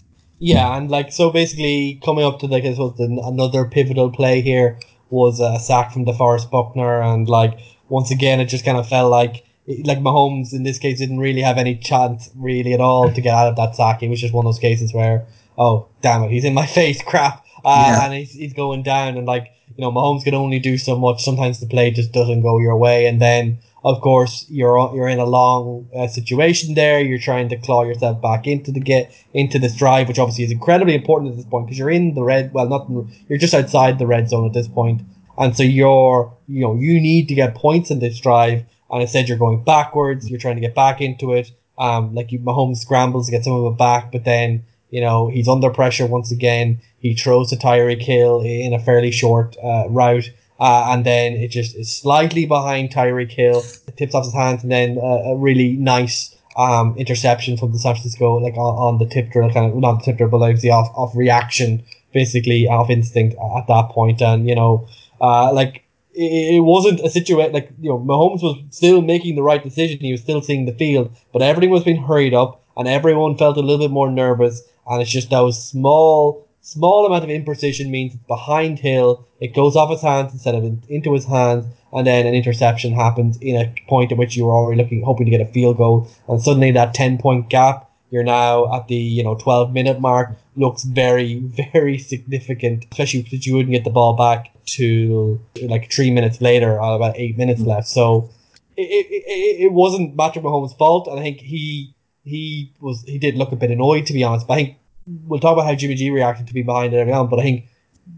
[0.44, 4.42] Yeah, and like so, basically coming up to like I suppose the, another pivotal play
[4.42, 4.80] here
[5.12, 9.12] was a sack from DeForest Buckner, and like once again, it just kind of felt
[9.12, 9.46] like
[9.84, 13.36] like Mahomes in this case didn't really have any chance really at all to get
[13.36, 14.02] out of that sack.
[14.02, 15.28] It was just one of those cases where
[15.60, 18.06] oh damn it, he's in my face, crap, uh, yeah.
[18.06, 21.24] and he's he's going down, and like you know Mahomes can only do so much.
[21.24, 25.19] Sometimes the play just doesn't go your way, and then of course, you're you're in
[25.19, 27.01] a long uh, situation there.
[27.01, 30.51] You're trying to claw yourself back into the get into this drive, which obviously is
[30.51, 32.53] incredibly important at this point because you're in the red.
[32.53, 32.88] Well, not
[33.27, 35.01] you're just outside the red zone at this point,
[35.38, 38.63] and so you're you know you need to get points in this drive.
[38.91, 40.29] And instead, you're going backwards.
[40.29, 41.51] You're trying to get back into it.
[41.77, 45.27] Um, like you, Mahomes scrambles to get some of it back, but then you know
[45.29, 46.79] he's under pressure once again.
[46.99, 50.29] He throws to Tyreek Hill in a fairly short uh, route
[50.62, 53.64] uh, and then it just is slightly behind Tyreek Hill.
[53.97, 57.95] Tips off his hands, and then uh, a really nice um, interception from the San
[57.95, 60.62] Francisco, like on, on the tip drill, kind of not the tip drill, but like
[60.62, 61.84] the off, off reaction,
[62.14, 64.22] basically off instinct at that point.
[64.22, 64.88] And you know,
[65.20, 65.84] uh, like
[66.14, 69.97] it, it wasn't a situation like you know Mahomes was still making the right decision.
[69.99, 73.57] He was still seeing the field, but everything was being hurried up, and everyone felt
[73.57, 74.62] a little bit more nervous.
[74.88, 79.26] And it's just those small Small amount of imprecision means it's behind Hill.
[79.39, 82.93] It goes off his hands instead of in, into his hands, and then an interception
[82.93, 85.78] happens in a point at which you were already looking, hoping to get a field
[85.78, 89.99] goal, and suddenly that ten point gap, you're now at the you know twelve minute
[89.99, 91.39] mark, looks very
[91.74, 96.80] very significant, especially because you wouldn't get the ball back to like three minutes later,
[96.80, 97.88] or about eight minutes left.
[97.88, 98.30] So
[98.78, 103.36] it, it, it wasn't Patrick Mahomes' fault, and I think he he was he did
[103.36, 104.47] look a bit annoyed to be honest.
[104.47, 104.78] But I think
[105.26, 107.43] we'll talk about how Jimmy G reacted to be behind it every now, but I
[107.43, 107.66] think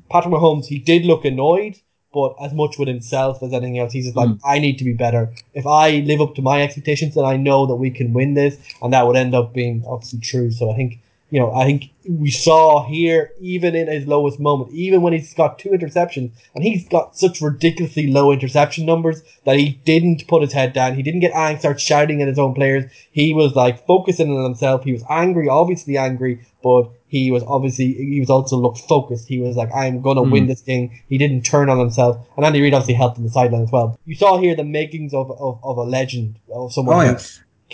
[0.10, 1.78] Patrick Mahomes he did look annoyed,
[2.14, 4.40] but as much with himself as anything else, he's just like, mm.
[4.46, 5.34] I need to be better.
[5.54, 8.58] If I live up to my expectations, then I know that we can win this,
[8.82, 10.52] and that would end up being obviously true.
[10.52, 11.00] So I think
[11.34, 15.34] you know, I think we saw here, even in his lowest moment, even when he's
[15.34, 20.44] got two interceptions, and he's got such ridiculously low interception numbers that he didn't put
[20.44, 20.94] his head down.
[20.94, 22.86] He didn't get angry, start shouting at his own players.
[23.12, 24.84] He was like focusing on himself.
[24.84, 29.28] He was angry, obviously angry, but he was obviously he was also looked focused.
[29.28, 30.32] He was like, "I'm gonna mm.
[30.32, 33.32] win this thing." He didn't turn on himself, and Andy Reid obviously helped on the
[33.32, 33.98] sideline as well.
[34.06, 36.96] You saw here the makings of of, of a legend of someone.
[36.96, 37.20] Oh, yeah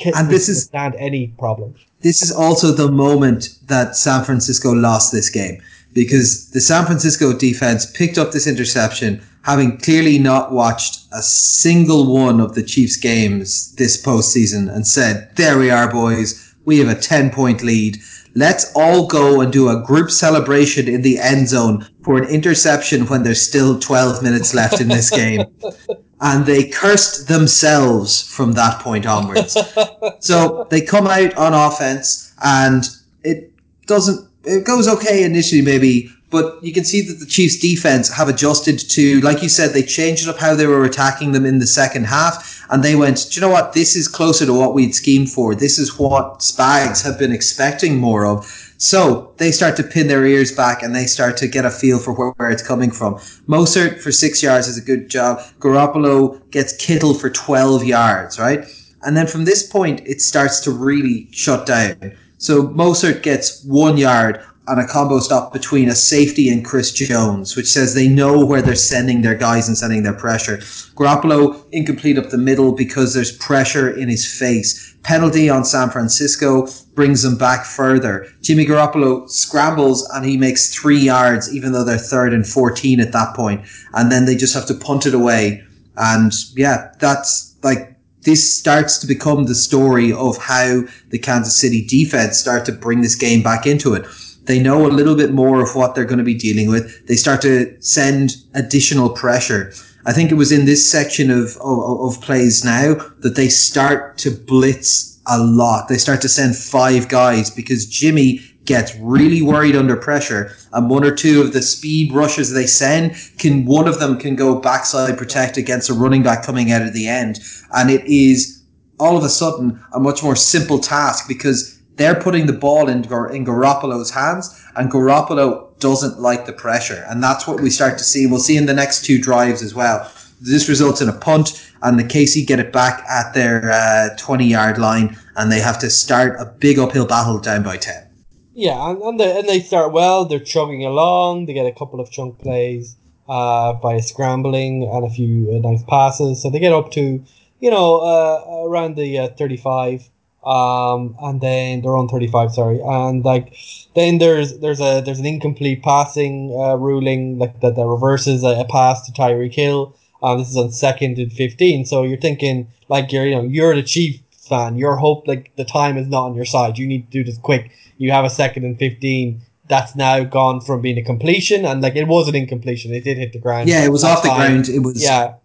[0.06, 1.76] and this is stand any problem.
[2.02, 5.62] This is also the moment that San Francisco lost this game
[5.94, 12.14] because the San Francisco defense picked up this interception, having clearly not watched a single
[12.14, 16.54] one of the Chiefs games this postseason, and said, "There we are, boys.
[16.66, 18.00] We have a ten point lead."
[18.36, 23.08] Let's all go and do a group celebration in the end zone for an interception
[23.08, 25.46] when there's still 12 minutes left in this game.
[26.22, 29.58] and they cursed themselves from that point onwards.
[30.20, 32.90] so they come out on offense and
[33.24, 33.54] it
[33.86, 38.30] doesn't, it goes okay initially maybe, But you can see that the Chiefs defense have
[38.30, 41.68] adjusted to, like you said, they changed up how they were attacking them in the
[41.68, 42.64] second half.
[42.70, 43.74] And they went, do you know what?
[43.74, 45.56] This is closer to what we'd schemed for.
[45.56, 48.46] This is what Spags have been expecting more of.
[48.78, 52.00] So they start to pin their ears back and they start to get a feel
[52.00, 53.16] for where, where it's coming from.
[53.48, 55.40] Mostert for six yards is a good job.
[55.60, 58.66] Garoppolo gets Kittle for 12 yards, right?
[59.04, 62.14] And then from this point, it starts to really shut down.
[62.38, 67.56] So Mostert gets one yard on a combo stop between a safety and Chris Jones,
[67.56, 70.58] which says they know where they're sending their guys and sending their pressure.
[70.96, 74.96] Garoppolo incomplete up the middle because there's pressure in his face.
[75.02, 78.28] Penalty on San Francisco brings them back further.
[78.42, 83.12] Jimmy Garoppolo scrambles and he makes three yards, even though they're third and 14 at
[83.12, 83.66] that point.
[83.94, 85.64] And then they just have to punt it away.
[85.98, 91.86] And yeah, that's like this starts to become the story of how the Kansas City
[91.86, 94.06] defense start to bring this game back into it.
[94.50, 97.06] They know a little bit more of what they're going to be dealing with.
[97.06, 99.72] They start to send additional pressure.
[100.08, 104.18] I think it was in this section of, of, of plays now that they start
[104.18, 105.88] to blitz a lot.
[105.88, 111.04] They start to send five guys because Jimmy gets really worried under pressure and one
[111.04, 115.18] or two of the speed rushes they send can one of them can go backside
[115.18, 117.40] protect against a running back coming out of the end
[117.74, 118.62] and it is
[119.00, 123.00] all of a sudden a much more simple task because they're putting the ball in,
[123.00, 127.06] in Garoppolo's hands, and Garoppolo doesn't like the pressure.
[127.10, 128.26] And that's what we start to see.
[128.26, 130.10] We'll see in the next two drives as well.
[130.40, 134.48] This results in a punt, and the KC get it back at their uh, 20
[134.48, 138.08] yard line, and they have to start a big uphill battle down by 10.
[138.54, 140.24] Yeah, and, and, they, and they start well.
[140.24, 141.48] They're chugging along.
[141.48, 142.96] They get a couple of chunk plays
[143.28, 146.42] uh, by scrambling and a few uh, nice passes.
[146.42, 147.24] So they get up to,
[147.60, 150.10] you know, uh, around the uh, 35
[150.50, 152.82] um, and then they're on 35 sorry.
[152.84, 153.56] And like
[153.96, 158.62] then there's there's a there's an incomplete passing uh, ruling like that, that reverses a,
[158.62, 159.96] a pass to Tyreek Hill.
[160.24, 163.76] Um, this is on second and 15 so you're thinking like you're you know you're
[163.76, 164.76] the chief fan.
[164.76, 166.80] Your hope like the time is not on your side.
[166.80, 167.72] You need to do this quick.
[167.98, 171.64] You have a second and 15 that's now gone from being a completion.
[171.64, 172.92] And like it was an incompletion.
[172.92, 174.68] It did hit the ground yeah it was off the ground.
[174.68, 175.36] It was yeah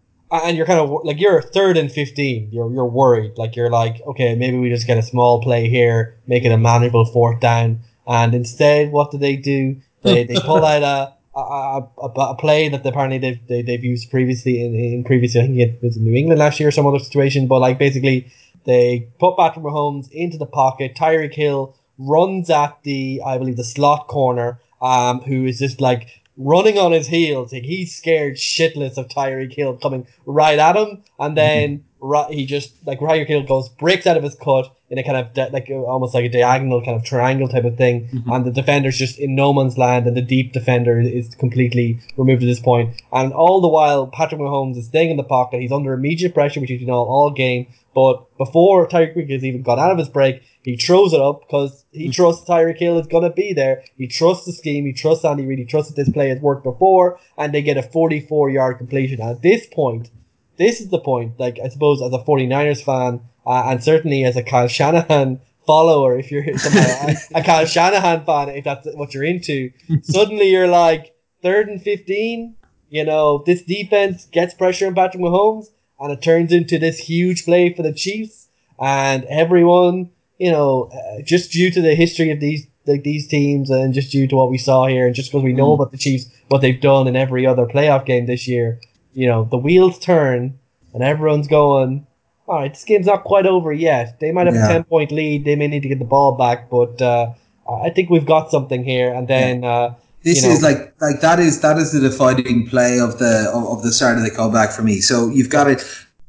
[0.44, 3.36] and you're kind of like you're third and 15 you're, you're worried.
[3.36, 6.58] Like you're like okay maybe we just get a small play here make it a
[6.58, 7.80] manageable fourth down.
[8.06, 9.76] And instead what do they do?
[10.02, 14.10] They, they pull out a a, a, a play that apparently they've, they, they've used
[14.10, 16.86] previously in, in previous I think it was in New England last year or some
[16.86, 17.46] other situation.
[17.46, 18.30] But like basically
[18.64, 20.94] they put Patrick Mahomes into the pocket.
[20.94, 26.23] Tyreek Hill runs at the I believe the slot corner um who is just like
[26.36, 27.52] running on his heels.
[27.52, 32.32] Like he's scared shitless of Tyreek Hill coming right at him, and then mm-hmm.
[32.32, 35.34] he just like Tyreek Hill goes breaks out of his cut in a kind of
[35.34, 38.30] de- like almost like a diagonal kind of triangle type of thing, mm-hmm.
[38.30, 42.42] and the defender's just in no man's land, and the deep defender is completely removed
[42.42, 43.02] at this point.
[43.12, 45.60] And all the while, Patrick Mahomes is staying in the pocket.
[45.60, 47.66] He's under immediate pressure, which he's know all game.
[47.92, 51.40] But before Tyreek Hill has even got out of his break, he throws it up
[51.40, 52.12] because he mm.
[52.12, 53.82] trusts Tyreek Hill is gonna be there.
[53.98, 54.86] He trusts the scheme.
[54.86, 55.58] He trusts Andy Reid.
[55.58, 59.20] He trusts that this play has worked before, and they get a 44 yard completion.
[59.20, 60.10] And at this point,
[60.56, 61.38] this is the point.
[61.38, 66.18] Like I suppose as a 49ers fan, uh, and certainly as a Kyle Shanahan follower,
[66.18, 69.70] if you're somehow a, Kyle Shanahan fan, if that's what you're into,
[70.02, 72.56] suddenly you're like third and 15.
[72.90, 75.66] You know this defense gets pressure on Patrick Mahomes,
[75.98, 81.22] and it turns into this huge play for the Chiefs, and everyone you know, uh,
[81.22, 84.50] just due to the history of these like these teams and just due to what
[84.50, 85.74] we saw here and just because we know mm.
[85.74, 88.78] about the Chiefs, what they've done in every other playoff game this year,
[89.14, 90.58] you know, the wheels turn
[90.92, 92.06] and everyone's going,
[92.46, 94.20] all right, this game's not quite over yet.
[94.20, 94.66] They might have yeah.
[94.66, 95.44] a 10 point lead.
[95.44, 97.32] They may need to get the ball back, but uh,
[97.68, 99.12] I think we've got something here.
[99.12, 99.70] And then, yeah.
[99.70, 103.18] uh, this you know, is like like that is that is the defining play of
[103.18, 105.00] the of, of the start of the comeback for me.
[105.00, 105.82] So you've got it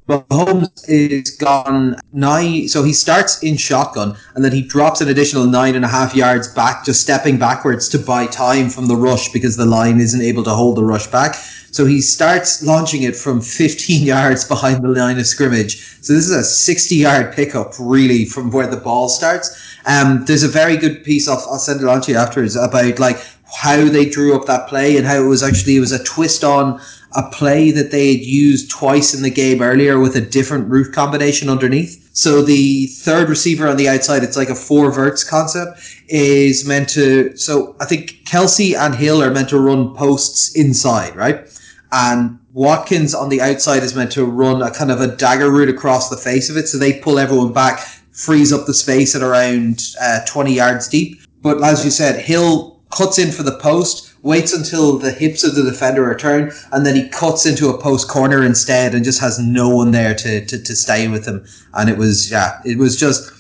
[0.08, 5.46] Mahomes is gone nine, so he starts in shotgun and then he drops an additional
[5.46, 9.30] nine and a half yards back, just stepping backwards to buy time from the rush
[9.32, 11.36] because the line isn't able to hold the rush back.
[11.72, 15.82] So he starts launching it from 15 yards behind the line of scrimmage.
[16.02, 19.60] So this is a 60 yard pickup, really, from where the ball starts.
[19.88, 23.00] Um, there's a very good piece, I'll, I'll send it on to you afterwards, about
[23.00, 23.18] like
[23.56, 26.44] how they drew up that play and how it was actually, it was a twist
[26.44, 26.80] on
[27.16, 30.94] a play that they had used twice in the game earlier with a different route
[30.94, 32.10] combination underneath.
[32.14, 36.90] So the third receiver on the outside, it's like a four verts concept, is meant
[36.90, 37.36] to.
[37.38, 41.48] So I think Kelce and Hill are meant to run posts inside, right?
[41.92, 45.70] And Watkins on the outside is meant to run a kind of a dagger route
[45.70, 46.68] across the face of it.
[46.68, 47.80] So they pull everyone back,
[48.12, 51.22] frees up the space at around uh, 20 yards deep.
[51.42, 55.54] But as you said, Hill cuts in for the post waits until the hips of
[55.54, 59.22] the defender are turned, and then he cuts into a post corner instead and just
[59.22, 61.46] has no one there to, to, to stay with him.
[61.76, 63.32] And it was, yeah, it was just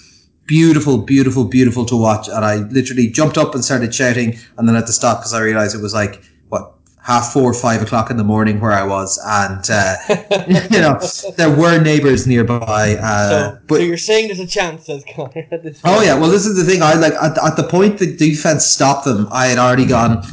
[0.45, 2.27] beautiful, beautiful, beautiful to watch.
[2.27, 5.41] And I literally jumped up and started shouting, and then had to stop because I
[5.41, 9.19] realized it was like, what, half four, five o'clock in the morning where I was,
[9.25, 9.95] and uh,
[10.69, 10.99] you know
[11.35, 12.95] there were neighbours nearby.
[13.01, 15.47] Uh, so, but so you're saying there's a chance, says Connor.
[15.51, 16.83] At this oh yeah, well this is the thing.
[16.83, 19.27] I like at, at the point the defense stopped them.
[19.31, 20.23] I had already gone.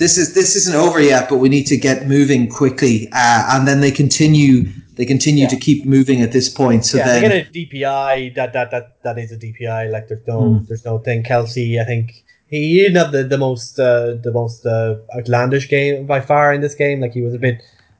[0.00, 2.96] This is this isn't over yet, but we need to get moving quickly.
[3.12, 4.54] Uh, and then they continue.
[4.96, 5.54] They continue Yeah.
[5.54, 6.84] to keep moving at this point.
[6.86, 8.34] So yeah, then, they get a DPI.
[8.34, 9.82] That that that that is a DPI.
[9.94, 10.64] Like there's no Hmm.
[10.68, 11.22] there's no thing.
[11.22, 16.06] Kelce, I think he didn't have the the most uh, the most uh, outlandish game
[16.06, 17.00] by far in this game.
[17.00, 17.56] Like he was a bit,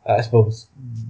[0.09, 0.67] uh, I suppose,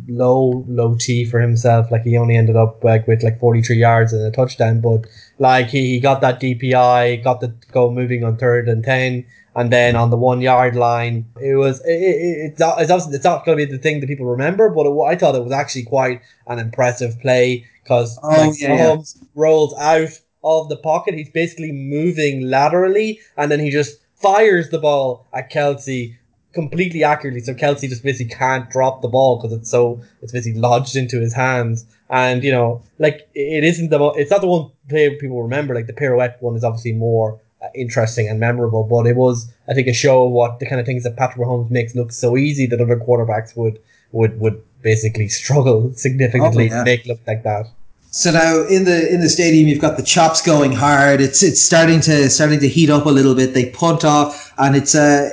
[0.09, 1.91] low low T for himself.
[1.91, 5.07] Like he only ended up like with like 43 yards and a touchdown, but
[5.39, 9.25] like he, he got that DPI, got the go moving on third and ten.
[9.55, 13.17] And then on the one yard line, it was it, it, it's not, it's obviously
[13.17, 15.43] it's not going to be the thing that people remember, but it, I thought it
[15.43, 18.97] was actually quite an impressive play because Oh, like, yeah, yeah.
[18.97, 21.15] Mahomes rolls out of the pocket.
[21.15, 26.17] He's basically moving laterally, and then he just fires the ball at Kelce
[26.53, 27.41] completely accurately.
[27.41, 31.21] So Kelce just basically can't drop the ball because it's so it's basically lodged into
[31.21, 31.87] his hands.
[32.09, 35.75] And you know, like it isn't the mo- it's not the one play people remember.
[35.75, 39.75] Like the pirouette one is obviously more Uh, interesting and memorable, but it was I
[39.75, 42.39] think a show of what the kind of things that Patrick Mahomes makes look so
[42.39, 43.79] easy that other quarterbacks would
[44.13, 46.79] would would basically struggle significantly Oh, yeah.
[46.79, 47.67] to make look like that.
[48.13, 51.21] So now in the in the stadium, you've got the chops going hard.
[51.21, 53.53] It's it's starting to starting to heat up a little bit.
[53.53, 55.31] They punt off, and it's a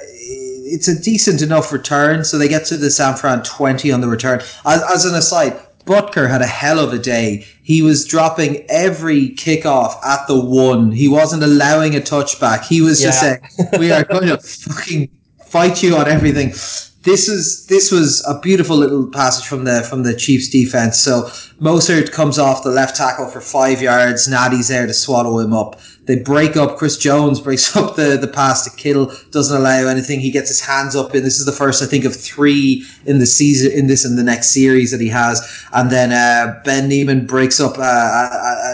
[0.70, 2.26] it's a decent enough return.
[2.26, 4.42] So they get to the San Fran twenty on the return.
[4.66, 5.58] As, as an aside,
[5.88, 7.46] Butker had a hell of a day.
[7.64, 10.92] He was dropping every kickoff at the one.
[10.92, 12.66] He wasn't allowing a touchback.
[12.66, 13.40] He was just saying,
[13.80, 15.10] "We are going to fucking
[15.46, 16.54] fight you on everything."
[17.08, 21.00] This is this was a beautiful little passage from the from the Chiefs defense.
[21.00, 21.22] So
[21.62, 24.28] Mostert comes off the left tackle for five yards.
[24.28, 25.80] Natty's there to swallow him up.
[26.04, 26.78] They break up.
[26.78, 29.10] Chris Jones breaks up the, the pass to Kittle.
[29.32, 30.20] Doesn't allow anything.
[30.20, 33.20] He gets his hands up, and this is the first I think of three in
[33.20, 35.40] the season in this in the next series that he has.
[35.72, 38.68] And then uh, Ben Niemann breaks up uh,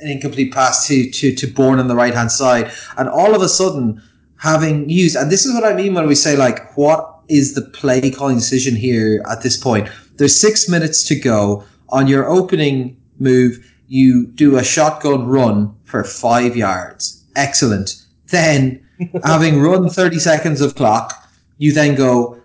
[0.00, 3.42] an incomplete pass to to to Bourne on the right hand side, and all of
[3.42, 4.02] a sudden
[4.38, 7.62] having used and this is what I mean when we say like what is the
[7.62, 9.88] play calling decision here at this point.
[10.16, 11.64] There's six minutes to go.
[11.90, 17.22] On your opening move, you do a shotgun run for five yards.
[17.36, 18.02] Excellent.
[18.28, 18.84] Then,
[19.24, 21.14] having run 30 seconds of clock,
[21.58, 22.40] you then go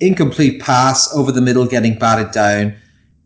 [0.00, 2.74] incomplete pass over the middle, getting batted down.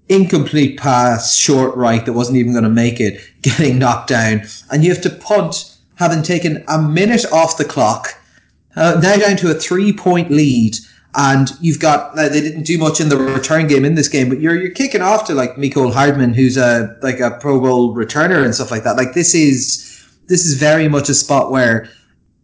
[0.09, 4.43] Incomplete pass, short right that wasn't even going to make it, getting knocked down.
[4.71, 8.19] And you have to punt, having taken a minute off the clock
[8.77, 10.77] uh, now down to a three point lead,
[11.15, 14.29] and you've got now they didn't do much in the return game in this game,
[14.29, 17.95] but you're you're kicking off to like Mecole Hardman, who's a like a Pro Bowl
[17.95, 18.97] returner and stuff like that.
[18.97, 19.89] Like this is
[20.29, 21.89] this is very much a spot where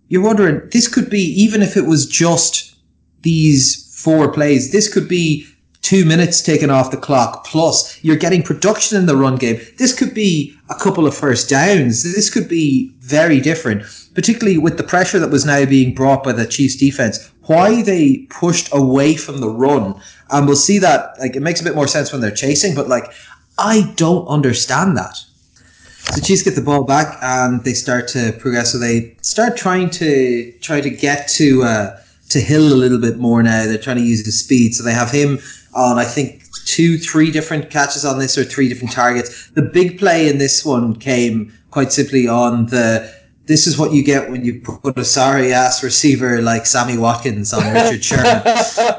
[0.08, 2.76] you're wondering this could be even if it was just
[3.22, 5.46] these four plays, this could be
[5.82, 9.60] two minutes taken off the clock plus you're getting production in the run game.
[9.76, 12.02] This could be a couple of first downs.
[12.02, 16.32] This could be very different, particularly with the pressure that was now being brought by
[16.32, 17.30] the Chiefs defense.
[17.42, 19.98] Why they pushed away from the run,
[20.30, 22.88] and we'll see that like it makes a bit more sense when they're chasing, but
[22.88, 23.10] like
[23.56, 25.16] I don't understand that.
[26.12, 28.72] So Chiefs get the ball back and they start to progress.
[28.72, 32.00] So they start trying to try to get to uh,
[32.30, 33.66] to Hill a little bit more now.
[33.66, 34.74] They're trying to use his speed.
[34.74, 35.38] So they have him
[35.74, 39.50] on I think two, three different catches on this or three different targets.
[39.50, 43.12] The big play in this one came quite simply on the
[43.48, 47.54] this is what you get when you put a sorry ass receiver like Sammy Watkins
[47.54, 48.42] on Richard Sherman.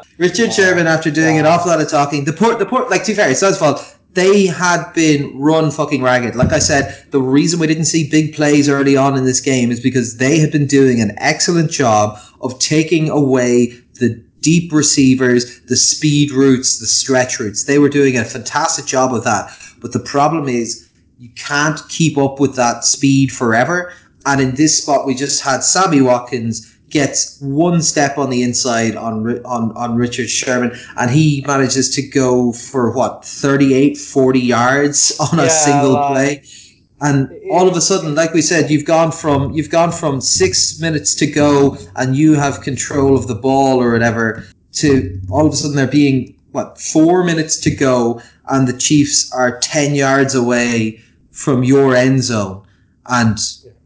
[0.17, 3.13] Richard Sherman, after doing an awful lot of talking, the port, the port, like to
[3.13, 3.95] fair, it's not his fault.
[4.13, 6.35] They had been run fucking ragged.
[6.35, 9.69] Like I said, the reason we didn't see big plays early on in this game
[9.69, 13.67] is because they had been doing an excellent job of taking away
[13.99, 17.65] the deep receivers, the speed routes, the stretch routes.
[17.65, 19.51] They were doing a fantastic job of that.
[19.79, 23.93] But the problem is you can't keep up with that speed forever.
[24.25, 28.95] And in this spot, we just had Sammy Watkins gets one step on the inside
[28.95, 35.17] on on on Richard Sherman, and he manages to go for what 38, 40 yards
[35.19, 36.43] on a single play.
[37.01, 40.79] And all of a sudden, like we said, you've gone from you've gone from six
[40.79, 45.53] minutes to go, and you have control of the ball or whatever, to all of
[45.53, 50.35] a sudden there being what four minutes to go, and the Chiefs are ten yards
[50.35, 50.99] away
[51.31, 52.63] from your end zone,
[53.07, 53.37] and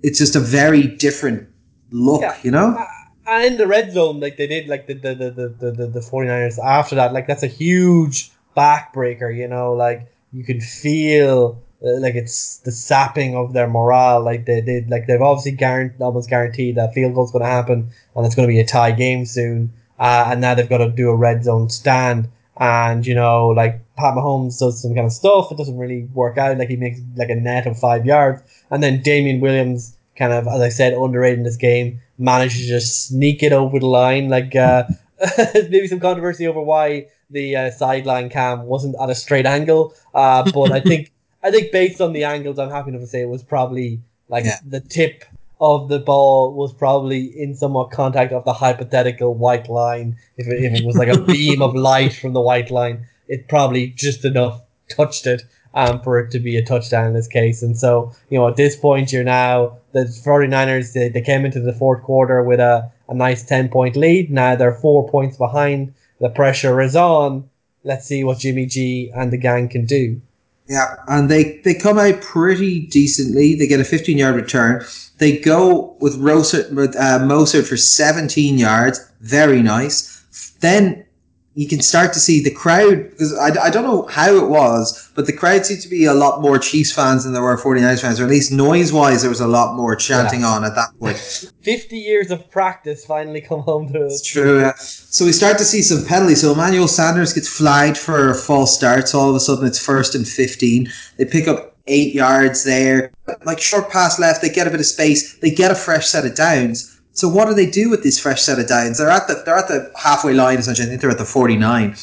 [0.02, 1.48] it's just a very different
[1.92, 2.36] look, Yeah.
[2.42, 2.84] you know.
[3.28, 6.00] And in the red zone, like they did, like the the the the the, the
[6.00, 9.34] 49ers after that, like that's a huge backbreaker.
[9.36, 14.24] You know, like you can feel like it's the sapping of their morale.
[14.24, 17.90] Like they did, like they've obviously guaranteed, almost guaranteed that field goal's going to happen,
[18.16, 19.72] and it's going to be a tie game soon.
[20.00, 23.82] Uh, and now they've got to do a red zone stand, and you know, like
[23.98, 25.52] Pat Mahomes does some kind of stuff.
[25.52, 26.58] It doesn't really work out.
[26.58, 30.48] Like he makes like a net of five yards, and then Damien Williams, kind of
[30.48, 34.30] as I said, underrated in this game, manages to just sneak it over the line.
[34.30, 34.86] Like uh,
[35.54, 40.50] maybe some controversy over why the uh, sideline cam wasn't at a straight angle, uh,
[40.52, 41.10] but I think.
[41.44, 44.46] I think based on the angles, I'm happy enough to say it was probably like
[44.46, 44.60] Yeah.
[44.66, 45.26] the tip
[45.60, 50.18] of the ball was probably in somewhat contact of the hypothetical white line.
[50.38, 53.48] If it, if it was like a beam of light from the white line, it
[53.48, 57.62] probably just enough touched it um, for it to be a touchdown in this case.
[57.64, 61.60] And so, you know, at this point, you're now the 49ers, they, they came into
[61.60, 64.32] the fourth quarter with a, a nice 10 point lead.
[64.32, 65.94] Now they're four points behind.
[66.20, 67.50] The pressure is on.
[67.84, 70.22] Let's see what Jimmy G and the gang can do.
[70.68, 73.56] Yeah, and they they come out pretty decently.
[73.56, 74.84] They get a 15 yard return.
[75.18, 79.06] They go with with uh, Mostert for 17 yards.
[79.22, 80.10] Very nice.
[80.62, 81.03] Then
[81.56, 85.12] you can start to see the crowd because I, I don't know how it was,
[85.14, 88.02] but the crowd seemed to be a lot more Chiefs fans than there were 49ers
[88.02, 90.48] fans, or at least noise wise, there was a lot more chanting Yeah.
[90.48, 91.18] on at that point.
[91.62, 94.24] 50 years of practice finally come home to It's us.
[94.24, 94.62] true.
[94.62, 94.74] Yeah.
[94.78, 96.42] So we start to see some penalties.
[96.42, 99.08] So Emmanuel Sanders gets flagged for a false start.
[99.08, 100.90] So all of a sudden it's first and 15.
[101.18, 103.12] They pick up eight yards there.
[103.46, 104.42] Like short pass left.
[104.42, 105.38] They get a bit of space.
[105.38, 106.93] They get a fresh set of downs.
[107.14, 108.98] So what do they do with this fresh set of downs?
[108.98, 110.88] They're at the they're at the halfway line essentially.
[110.88, 111.96] I think they're at the 49.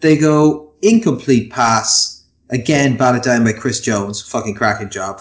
[0.00, 2.24] They go incomplete pass.
[2.50, 4.22] Again, batted down by Chris Jones.
[4.22, 5.20] Fucking cracking job.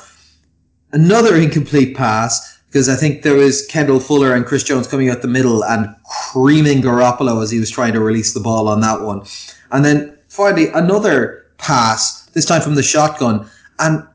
[0.91, 5.21] Another incomplete pass because I think there was Kendall Fuller and Chris Jones coming out
[5.21, 5.87] the middle and
[6.31, 9.23] creaming Garoppolo as he was trying to release the ball on that one.
[9.71, 13.49] And then finally another pass, this time from the shotgun.
[13.79, 14.05] And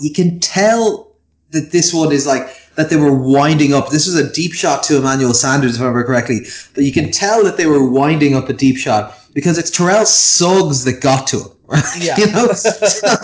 [0.00, 1.16] you can tell
[1.50, 3.90] that this one is like that they were winding up.
[3.90, 6.40] This was a deep shot to Emmanuel Sanders, if I remember correctly.
[6.74, 10.04] But you can tell that they were winding up a deep shot because it's Terrell
[10.06, 11.48] Suggs that got to him.
[11.66, 11.82] Right?
[11.98, 12.18] Yeah.
[12.18, 13.22] you know, it's not,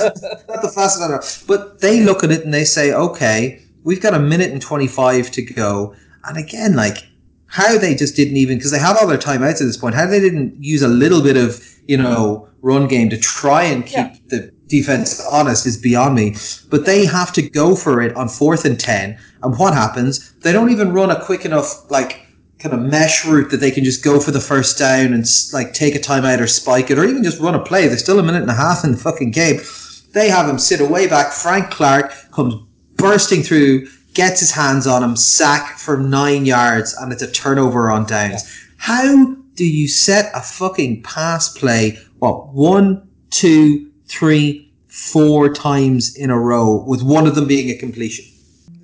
[0.49, 1.21] not the fastest runner.
[1.47, 5.31] But they look at it and they say, okay, we've got a minute and 25
[5.33, 5.95] to go.
[6.25, 7.07] And again, like,
[7.47, 10.07] how they just didn't even, because they had all their timeouts at this point, how
[10.07, 13.97] they didn't use a little bit of, you know, run game to try and keep
[13.97, 14.15] Yeah.
[14.29, 16.37] the defense honest is beyond me.
[16.71, 19.19] But they have to go for it on fourth and 10.
[19.43, 20.33] And what happens?
[20.41, 22.27] They don't even run a quick enough, like,
[22.61, 25.73] kind of mesh route that they can just go for the first down and like
[25.73, 27.87] take a timeout or spike it or even just run a play.
[27.89, 29.61] There's still a minute and a half in the fucking game.
[30.13, 31.33] They have him sit away back.
[31.33, 32.55] Frank Clark comes
[32.97, 37.91] bursting through, gets his hands on him, sack for nine yards, and it's a turnover
[37.91, 38.43] on downs.
[38.77, 41.99] How do you set a fucking pass play?
[42.19, 47.77] What one, two, three, four times in a row with one of them being a
[47.77, 48.25] completion?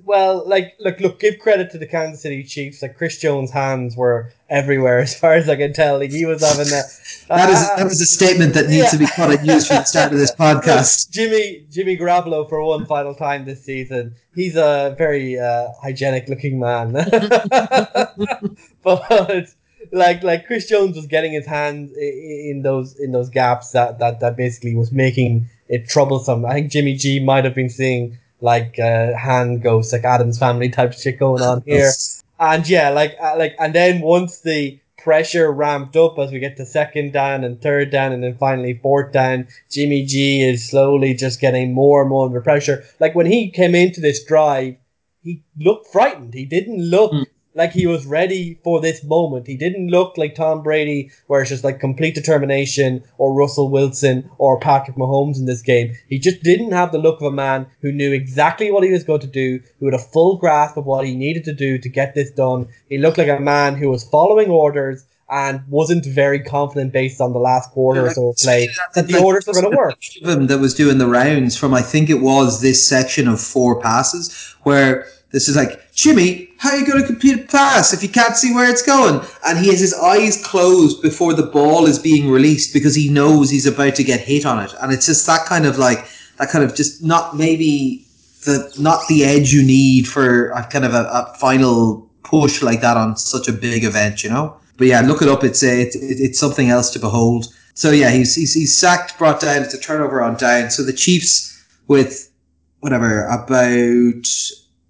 [0.05, 2.81] Well, like, look, look, give credit to the Kansas City Chiefs.
[2.81, 5.99] Like, Chris Jones' hands were everywhere, as far as I can tell.
[5.99, 6.85] Like, he was having that.
[7.27, 8.89] That is that was a statement that needs yeah.
[8.91, 11.11] to be cut and used from the start of this podcast.
[11.11, 14.15] Jimmy Jimmy Garoppolo for one final time this season.
[14.33, 16.93] He's a very uh, hygienic looking man,
[18.83, 19.49] but
[19.91, 24.19] like like Chris Jones was getting his hands in those in those gaps that that
[24.19, 26.45] that basically was making it troublesome.
[26.45, 30.69] I think Jimmy G might have been seeing like uh, hand ghosts, like Addams Family
[30.69, 31.91] type shit going on here.
[32.39, 36.57] And yeah, like uh, like and then once the pressure ramped up as we get
[36.57, 41.13] to second down and third down and then finally fourth down, Jimmy G is slowly
[41.13, 42.83] just getting more and more under pressure.
[42.99, 44.75] Like when he came into this drive,
[45.23, 46.33] he looked frightened.
[46.33, 47.25] He didn't look Mm.
[47.57, 49.47] Like he was ready for this moment.
[49.47, 54.29] He didn't look like Tom Brady, where it's just like complete determination, or Russell Wilson,
[54.37, 55.93] or Patrick Mahomes in this game.
[56.07, 59.03] He just didn't have the look of a man who knew exactly what he was
[59.03, 61.89] going to do, who had a full grasp of what he needed to do to
[61.89, 62.67] get this done.
[62.89, 67.33] He looked like a man who was following orders and wasn't very confident based on
[67.33, 69.97] the last quarter or so of play that the orders were going to work.
[70.21, 73.81] him that was doing the rounds from I think it was this section of four
[73.81, 78.01] passes where this is like Jimmy, how are you going to complete a pass if
[78.01, 79.25] you can't see where it's going?
[79.45, 83.49] And he has his eyes closed before the ball is being released because he knows
[83.49, 86.07] he's about to get hit on it, and it's just that kind of like
[86.37, 88.05] that kind of just not maybe
[88.45, 92.81] the not the edge you need for a kind of a, a final push like
[92.81, 94.57] that on such a big event, you know.
[94.77, 95.43] But yeah, look it up.
[95.43, 97.47] It's a, it's it's something else to behold.
[97.73, 99.61] So yeah, he's, he's he's sacked, brought down.
[99.61, 100.71] It's a turnover on down.
[100.71, 102.31] So the Chiefs with
[102.79, 104.27] whatever about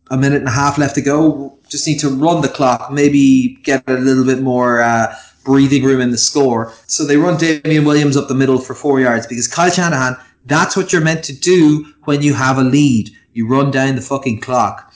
[0.09, 1.57] a minute and a half left to go.
[1.67, 5.13] Just need to run the clock, maybe get a little bit more uh,
[5.43, 6.73] breathing room in the score.
[6.87, 10.75] So they run Damien Williams up the middle for four yards because Kyle Shanahan, that's
[10.77, 13.09] what you're meant to do when you have a lead.
[13.33, 14.93] You run down the fucking clock.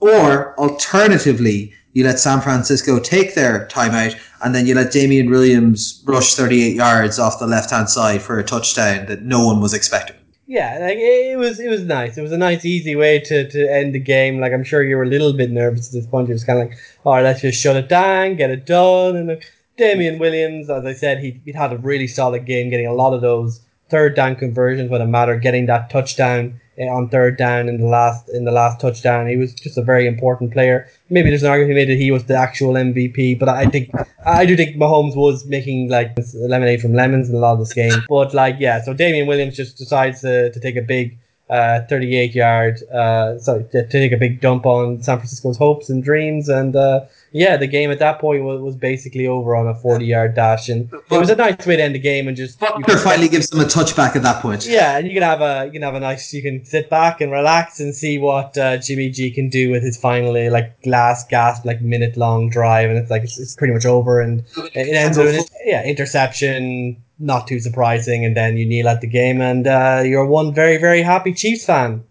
[0.00, 6.02] Or alternatively, you let San Francisco take their timeout and then you let Damien Williams
[6.06, 9.72] rush 38 yards off the left hand side for a touchdown that no one was
[9.72, 10.16] expecting
[10.46, 12.18] yeah, like it was it was nice.
[12.18, 14.40] It was a nice, easy way to, to end the game.
[14.40, 16.28] Like I'm sure you were a little bit nervous at this point.
[16.28, 19.16] You was kind of like, all right, let's just shut it down, get it done.
[19.16, 19.36] And uh,
[19.76, 23.14] Damien Williams, as I said, he he had a really solid game, getting a lot
[23.14, 27.78] of those third down conversions when it mattered, getting that touchdown on third down in
[27.80, 29.28] the last in the last touchdown.
[29.28, 30.88] He was just a very important player.
[31.10, 33.90] Maybe there's an argument he made that he was the actual MVP, but I think
[34.26, 37.72] I do think Mahomes was making like lemonade from lemons in a lot of this
[37.72, 38.02] game.
[38.08, 41.18] But like yeah, so Damien Williams just decides to, to take a big
[41.50, 45.90] uh, 38 yard uh, sorry to, to take a big dump on San Francisco's hopes
[45.90, 47.00] and dreams and uh,
[47.34, 50.68] yeah, the game at that point was, was basically over on a 40 yard dash.
[50.68, 52.60] And it was a nice way to end the game and just.
[52.60, 54.64] Butker finally gives them a touchback at that point.
[54.66, 57.20] Yeah, and you can have a you can have a nice you can sit back
[57.20, 61.28] and relax and see what uh, Jimmy G can do with his finally like last
[61.28, 64.94] gasp like minute long drive and it's like it's, it's pretty much over and it
[64.94, 69.40] ends with an, yeah interception not too surprising and then you kneel at the game
[69.40, 72.04] and uh, you're one very very happy Chiefs fan.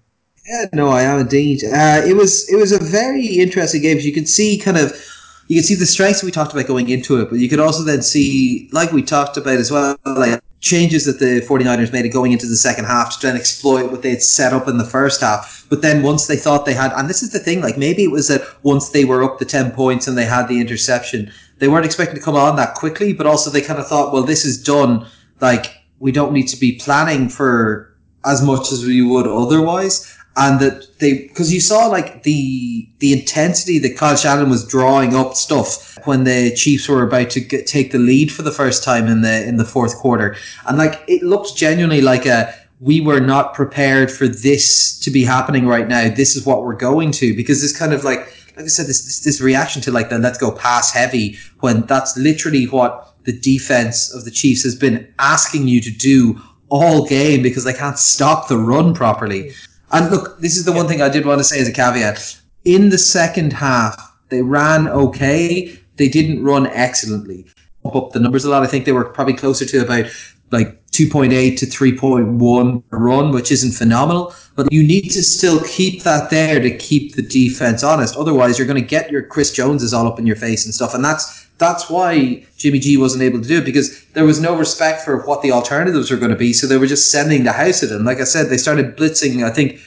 [0.46, 1.64] Yeah, no, I am indeed.
[1.64, 4.00] Uh, it was it was a very interesting game.
[4.00, 4.94] You could see kind of
[5.48, 7.84] you can see the strengths we talked about going into it, but you could also
[7.84, 12.32] then see, like we talked about as well, like changes that the 49ers made going
[12.32, 14.86] into the second half to try and exploit what they had set up in the
[14.86, 15.66] first half.
[15.70, 18.12] But then once they thought they had, and this is the thing, like maybe it
[18.12, 21.68] was that once they were up to 10 points and they had the interception, they
[21.68, 24.46] weren't expecting to come on that quickly, but also they kind of thought, well, this
[24.46, 25.06] is done.
[25.42, 25.66] Like,
[26.00, 27.94] we don't need to be planning for
[28.26, 33.14] as much as we would otherwise and that they because you saw like the the
[33.14, 37.68] intensity that Kyle Shanahan was drawing up stuff when the Chiefs were about to get,
[37.68, 40.36] take the lead for the first time in the in the fourth quarter,
[40.68, 45.24] and like it looked genuinely like a we were not prepared for this to be
[45.24, 46.10] happening right now.
[46.14, 48.20] This is what we're going to because this kind of like
[48.56, 51.82] like I said this this, this reaction to like the let's go pass heavy when
[51.82, 57.06] that's literally what the defense of the Chiefs has been asking you to do all
[57.06, 59.52] game because they can't stop the run properly.
[59.94, 62.42] And look, this is the one thing I did want to say as a caveat.
[62.66, 65.78] In the second half, they ran okay.
[65.98, 67.46] They didn't run excellently.
[67.86, 68.64] Up the numbers a lot.
[68.64, 70.06] I think they were probably closer to about
[70.54, 74.34] like 2.8 to 3.1 run, which isn't phenomenal.
[74.56, 78.16] But you need to still keep that there to keep the defense honest.
[78.16, 80.94] Otherwise, you're going to get your Chris Joneses all up in your face and stuff.
[80.94, 84.56] And that's that's why Jimmy G wasn't able to do it because there was no
[84.56, 86.54] respect for what the alternatives were going to be.
[86.54, 88.06] So they were just sending the house at him.
[88.06, 89.44] Like I said, they started blitzing.
[89.44, 89.80] I think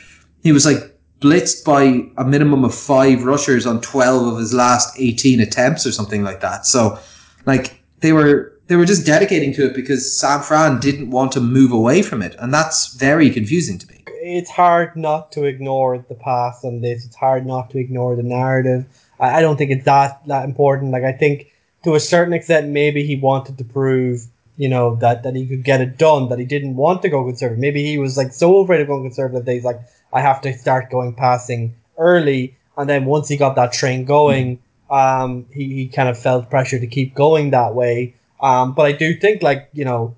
[0.42, 4.98] he was like blitzed by a minimum of five rushers on 12 of his last
[4.98, 6.66] 18 attempts or something like that.
[6.66, 6.98] So
[7.46, 11.40] like they were they were just dedicating to it because San Fran didn't want to
[11.40, 12.34] move away from it.
[12.38, 14.04] And that's very confusing to me.
[14.08, 17.06] It's hard not to ignore the past and this.
[17.06, 18.84] It's hard not to ignore the narrative.
[19.20, 20.90] I, I don't think it's that, that important.
[20.90, 21.52] Like I think
[21.84, 24.22] to a certain extent, maybe he wanted to prove,
[24.56, 27.24] you know, that, that he could get it done, that he didn't want to go
[27.24, 27.60] conservative.
[27.60, 29.80] Maybe he was like so afraid of going conservative that he's like,
[30.12, 32.56] I have to start going passing early.
[32.76, 34.58] And then once he got that train going,
[34.90, 38.14] um, he, he kind of felt pressure to keep going that way.
[38.40, 40.16] Um, but I do think like, you know,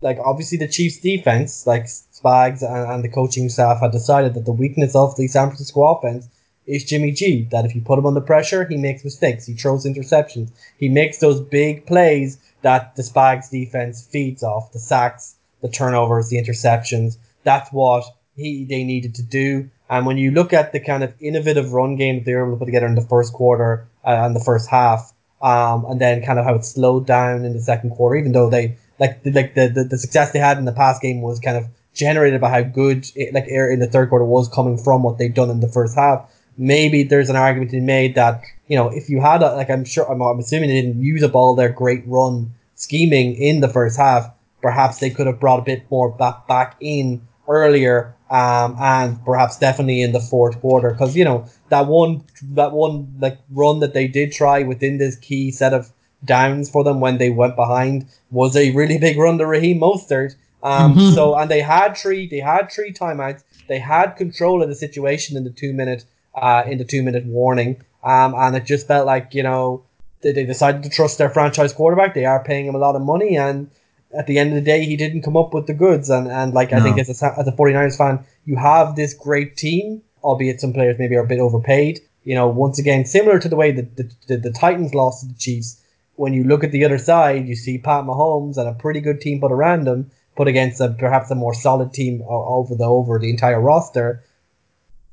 [0.00, 4.44] like obviously the Chiefs defense, like Spags and, and the coaching staff had decided that
[4.44, 6.28] the weakness of the San Francisco offense
[6.66, 7.48] is Jimmy G.
[7.50, 9.46] That if you put him under pressure, he makes mistakes.
[9.46, 10.50] He throws interceptions.
[10.78, 16.28] He makes those big plays that the Spags defense feeds off the sacks, the turnovers,
[16.28, 17.16] the interceptions.
[17.44, 18.04] That's what
[18.36, 19.70] he they needed to do.
[19.90, 22.58] And when you look at the kind of innovative run game they were able to
[22.58, 25.12] put together in the first quarter uh, and the first half,
[25.42, 28.50] um, and then kind of how it slowed down in the second quarter, even though
[28.50, 31.56] they like like the, the, the success they had in the past game was kind
[31.56, 35.02] of generated by how good it, like air in the third quarter was coming from
[35.02, 36.28] what they'd done in the first half
[36.58, 39.70] maybe there's an argument to be made that you know if you had a, like
[39.70, 43.60] I'm sure I'm, I'm assuming they didn't use up all their great run scheming in
[43.60, 44.30] the first half.
[44.60, 49.58] Perhaps they could have brought a bit more back back in earlier, um, and perhaps
[49.58, 53.94] definitely in the fourth quarter because you know that one that one like run that
[53.94, 55.90] they did try within this key set of
[56.24, 60.34] downs for them when they went behind was a really big run to Raheem Mostert.
[60.62, 61.14] Um, mm-hmm.
[61.14, 63.42] so and they had three they had three timeouts.
[63.68, 67.24] They had control of the situation in the two minute uh, in the two minute
[67.26, 67.82] warning.
[68.02, 69.82] Um, and it just felt like, you know,
[70.20, 72.14] they, they decided to trust their franchise quarterback.
[72.14, 73.36] They are paying him a lot of money.
[73.36, 73.70] And
[74.16, 76.08] at the end of the day, he didn't come up with the goods.
[76.10, 76.78] And, and like, no.
[76.78, 80.02] I think as a, as a 49ers fan, you have this great team.
[80.22, 82.00] albeit some players maybe are a bit overpaid.
[82.24, 85.28] You know, once again, similar to the way that the, the, the Titans lost to
[85.28, 85.80] the Chiefs,
[86.16, 89.20] when you look at the other side, you see Pat Mahomes and a pretty good
[89.20, 93.18] team put around him, put against a perhaps a more solid team over the over
[93.18, 94.24] the entire roster.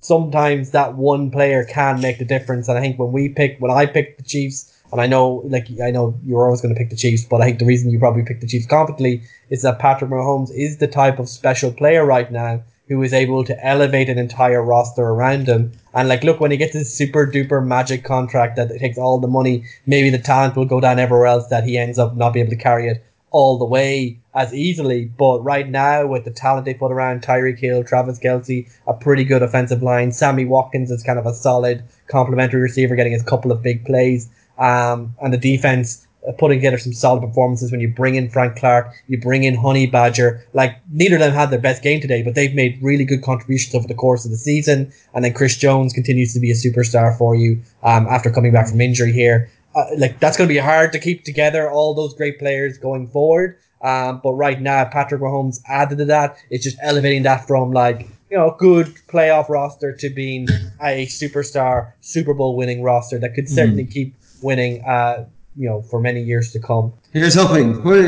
[0.01, 3.71] Sometimes that one player can make the difference, and I think when we pick, when
[3.71, 6.89] I picked the Chiefs, and I know, like I know you're always going to pick
[6.89, 9.77] the Chiefs, but I think the reason you probably picked the Chiefs competently is that
[9.77, 14.07] Patrick Mahomes is the type of special player right now who is able to elevate
[14.07, 15.73] an entire roster around him.
[15.93, 19.27] And like, look, when he gets his super duper magic contract that takes all the
[19.27, 22.45] money, maybe the talent will go down everywhere else that he ends up not being
[22.45, 25.05] able to carry it all the way as easily.
[25.05, 29.25] But right now, with the talent they put around Tyreek Hill, Travis Kelce, a pretty
[29.25, 33.51] good offensive line, Sammy Watkins is kind of a solid complementary receiver, getting his couple
[33.51, 34.29] of big plays.
[34.57, 38.55] Um, and the defense uh, putting together some solid performances when you bring in Frank
[38.55, 40.45] Clark, you bring in Honey Badger.
[40.53, 43.75] Like neither of them had their best game today, but they've made really good contributions
[43.75, 44.91] over the course of the season.
[45.13, 48.67] And then Chris Jones continues to be a superstar for you um, after coming back
[48.67, 49.49] from injury here.
[49.75, 53.07] Uh, like that's going to be hard to keep together all those great players going
[53.07, 53.57] forward.
[53.81, 56.37] Um, but right now, Patrick Mahomes added to that.
[56.49, 60.47] It's just elevating that from like you know good playoff roster to being
[60.81, 63.91] a superstar Super Bowl winning roster that could certainly mm-hmm.
[63.91, 64.83] keep winning.
[64.83, 65.25] Uh,
[65.57, 66.91] you know, for many years to come.
[67.13, 67.75] Here's hoping.
[67.85, 68.01] only,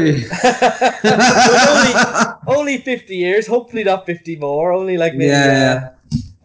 [2.48, 5.28] only 50 years, hopefully not 50 more, only like maybe.
[5.28, 5.91] Yeah.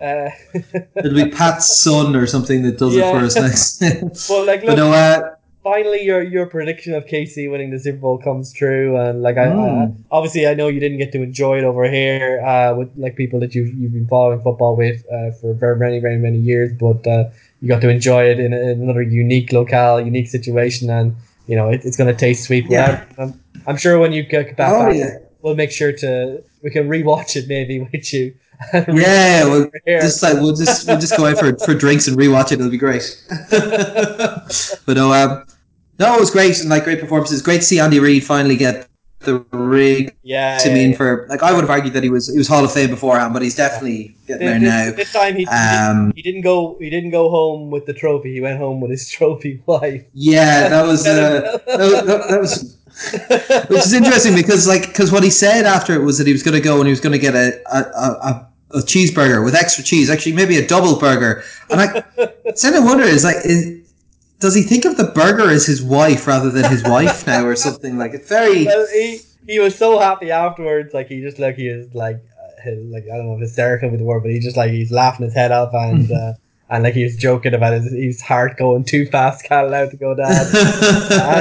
[0.00, 0.30] Uh, uh,
[0.96, 3.08] It'll be Pat's son or something that does yeah.
[3.08, 4.28] it for us next.
[4.28, 7.98] well, like, look, but no, uh, finally, your your prediction of KC winning the Super
[7.98, 9.96] Bowl comes true, and like I, mm.
[10.10, 13.38] obviously I know you didn't get to enjoy it over here uh, with like people
[13.40, 17.06] that you you've been following football with uh, for very many very many years, but
[17.06, 17.30] uh,
[17.62, 21.14] you got to enjoy it in, a, in another unique locale, unique situation, and
[21.46, 22.66] you know it, it's going to taste sweet.
[22.68, 23.04] Yeah.
[23.18, 25.18] I'm, I'm, sure when you get back, oh, back yeah.
[25.42, 28.34] we'll make sure to we can rewatch it maybe with you.
[28.74, 32.50] yeah, we'll just like we'll just we'll just go out for, for drinks and rewatch
[32.50, 32.54] it.
[32.54, 33.24] It'll be great.
[33.50, 35.46] but no, um,
[36.00, 37.42] no, it was great and like great performances.
[37.42, 38.88] Great to see Andy Reid finally get
[39.24, 40.96] the rig yeah, to yeah, mean yeah.
[40.96, 43.32] for like I would have argued that he was he was Hall of Fame beforehand,
[43.32, 44.92] but he's definitely getting there now.
[44.92, 48.32] This time he, um, he, didn't, go he didn't go home with the trophy.
[48.32, 50.04] He went home with his trophy wife.
[50.14, 52.78] Yeah, that was uh, that, that, that, was.
[53.70, 56.42] Which is interesting because, like, because what he said after it was that he was
[56.42, 59.54] going to go and he was going to get a, a, a, a cheeseburger with
[59.54, 61.42] extra cheese, actually maybe a double burger.
[61.70, 63.81] And I, then I wonder is like, is,
[64.42, 67.54] does he think of the burger as his wife rather than his wife now or
[67.54, 67.96] something?
[67.96, 71.68] Like it's very well, he, he was so happy afterwards like he just like he
[71.68, 72.16] is like
[72.66, 75.24] uh, like I don't know hysterical with the word but he just like he's laughing
[75.24, 76.34] his head off and uh,
[76.70, 79.96] and like he was joking about his, his heart going too fast can't allow to
[79.96, 80.30] go down.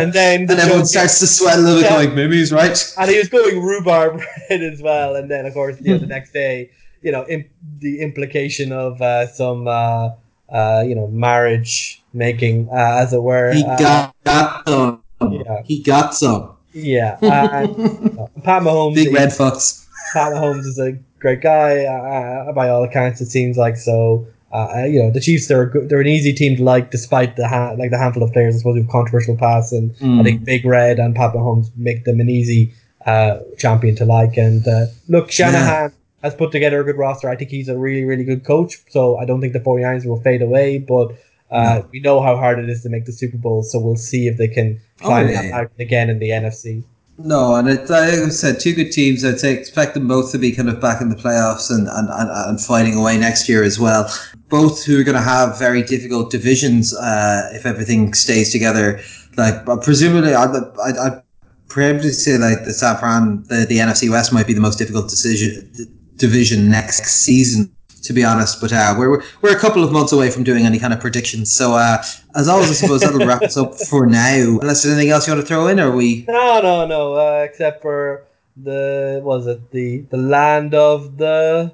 [0.01, 2.03] And then the and everyone starts to sweat a little bit yeah.
[2.03, 2.95] going maybe he's right.
[2.99, 6.05] And he was going rhubarb bread as well and then of course you know, the
[6.05, 6.69] next day
[7.01, 7.49] you know imp-
[7.79, 10.11] the implication of uh, some uh,
[10.51, 13.53] uh, you know, marriage making, uh, as it were.
[13.53, 15.03] He uh, got, got some.
[15.29, 15.61] Yeah.
[15.63, 16.55] He got some.
[16.73, 17.17] Yeah.
[17.21, 18.95] And, uh, Pat Mahomes.
[18.95, 19.87] Big red fox.
[20.13, 21.85] Pat Mahomes is a great guy.
[21.85, 24.27] Uh, by all accounts, it seems like so.
[24.53, 27.47] Uh, you know the Chiefs they're good, they're an easy team to like despite the
[27.47, 30.19] ha- like the handful of players I suppose who've controversial pass and mm.
[30.19, 32.73] I think Big Red and Pat Mahomes make them an easy
[33.05, 35.93] uh, champion to like and uh, look Shanahan
[36.23, 37.29] has put together a good roster.
[37.29, 38.77] I think he's a really, really good coach.
[38.89, 41.13] So I don't think the 49ers will fade away, but
[41.51, 43.63] uh, we know how hard it is to make the Super Bowl.
[43.63, 45.59] So we'll see if they can climb oh, yeah.
[45.59, 46.83] out again in the NFC.
[47.17, 49.23] No, and it, like I said, two good teams.
[49.23, 52.09] I'd say expect them both to be kind of back in the playoffs and, and,
[52.09, 54.11] and, and fighting away next year as well.
[54.49, 59.01] Both who are going to have very difficult divisions uh, if everything stays together.
[59.37, 61.21] Like, presumably, I'd, I, I
[61.67, 65.09] preemptively say like the San Fran, the, the NFC West might be the most difficult
[65.09, 65.71] decision
[66.17, 67.71] division next season
[68.03, 68.61] to be honest.
[68.61, 71.51] But uh, we're we're a couple of months away from doing any kind of predictions.
[71.51, 72.03] So uh,
[72.35, 74.57] as always, I suppose that'll wrap us up for now.
[74.61, 76.25] Unless there's anything else you want to throw in, or we?
[76.27, 77.13] No, no, no.
[77.13, 78.25] Uh, except for
[78.57, 81.73] the was it the the land of the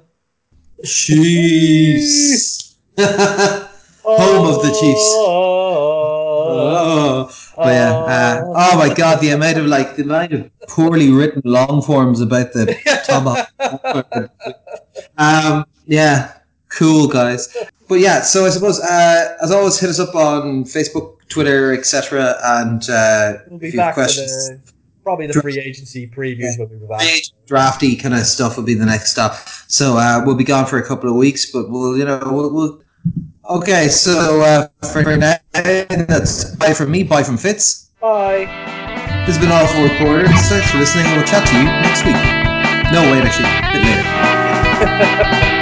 [0.84, 5.12] Chiefs, home of the Chiefs.
[5.16, 5.88] Oh.
[7.58, 11.42] But yeah, uh, oh my god, the amount of like the amount of poorly written
[11.44, 12.66] long forms about the
[13.04, 14.30] tomahawk.
[15.18, 16.34] um, yeah,
[16.68, 17.56] cool guys.
[17.88, 22.36] But yeah, so I suppose uh, as always, hit us up on Facebook, Twitter, etc.
[22.44, 24.30] And uh, we'll be back questions.
[24.50, 24.60] The,
[25.02, 26.64] probably the free agency previews yeah.
[26.64, 27.22] when we back.
[27.46, 29.34] Drafty kind of stuff will be the next stop.
[29.66, 32.54] So uh, we'll be gone for a couple of weeks, but we'll you know we'll,
[32.54, 32.80] we'll
[33.48, 37.88] Okay, so uh, for now, that's bye from me, bye from Fitz.
[37.98, 38.44] Bye.
[39.26, 40.28] This has been all four quarters.
[40.48, 41.06] Thanks for listening.
[41.12, 42.12] We'll chat to you next week.
[42.92, 45.54] No, wait, actually, a bit later.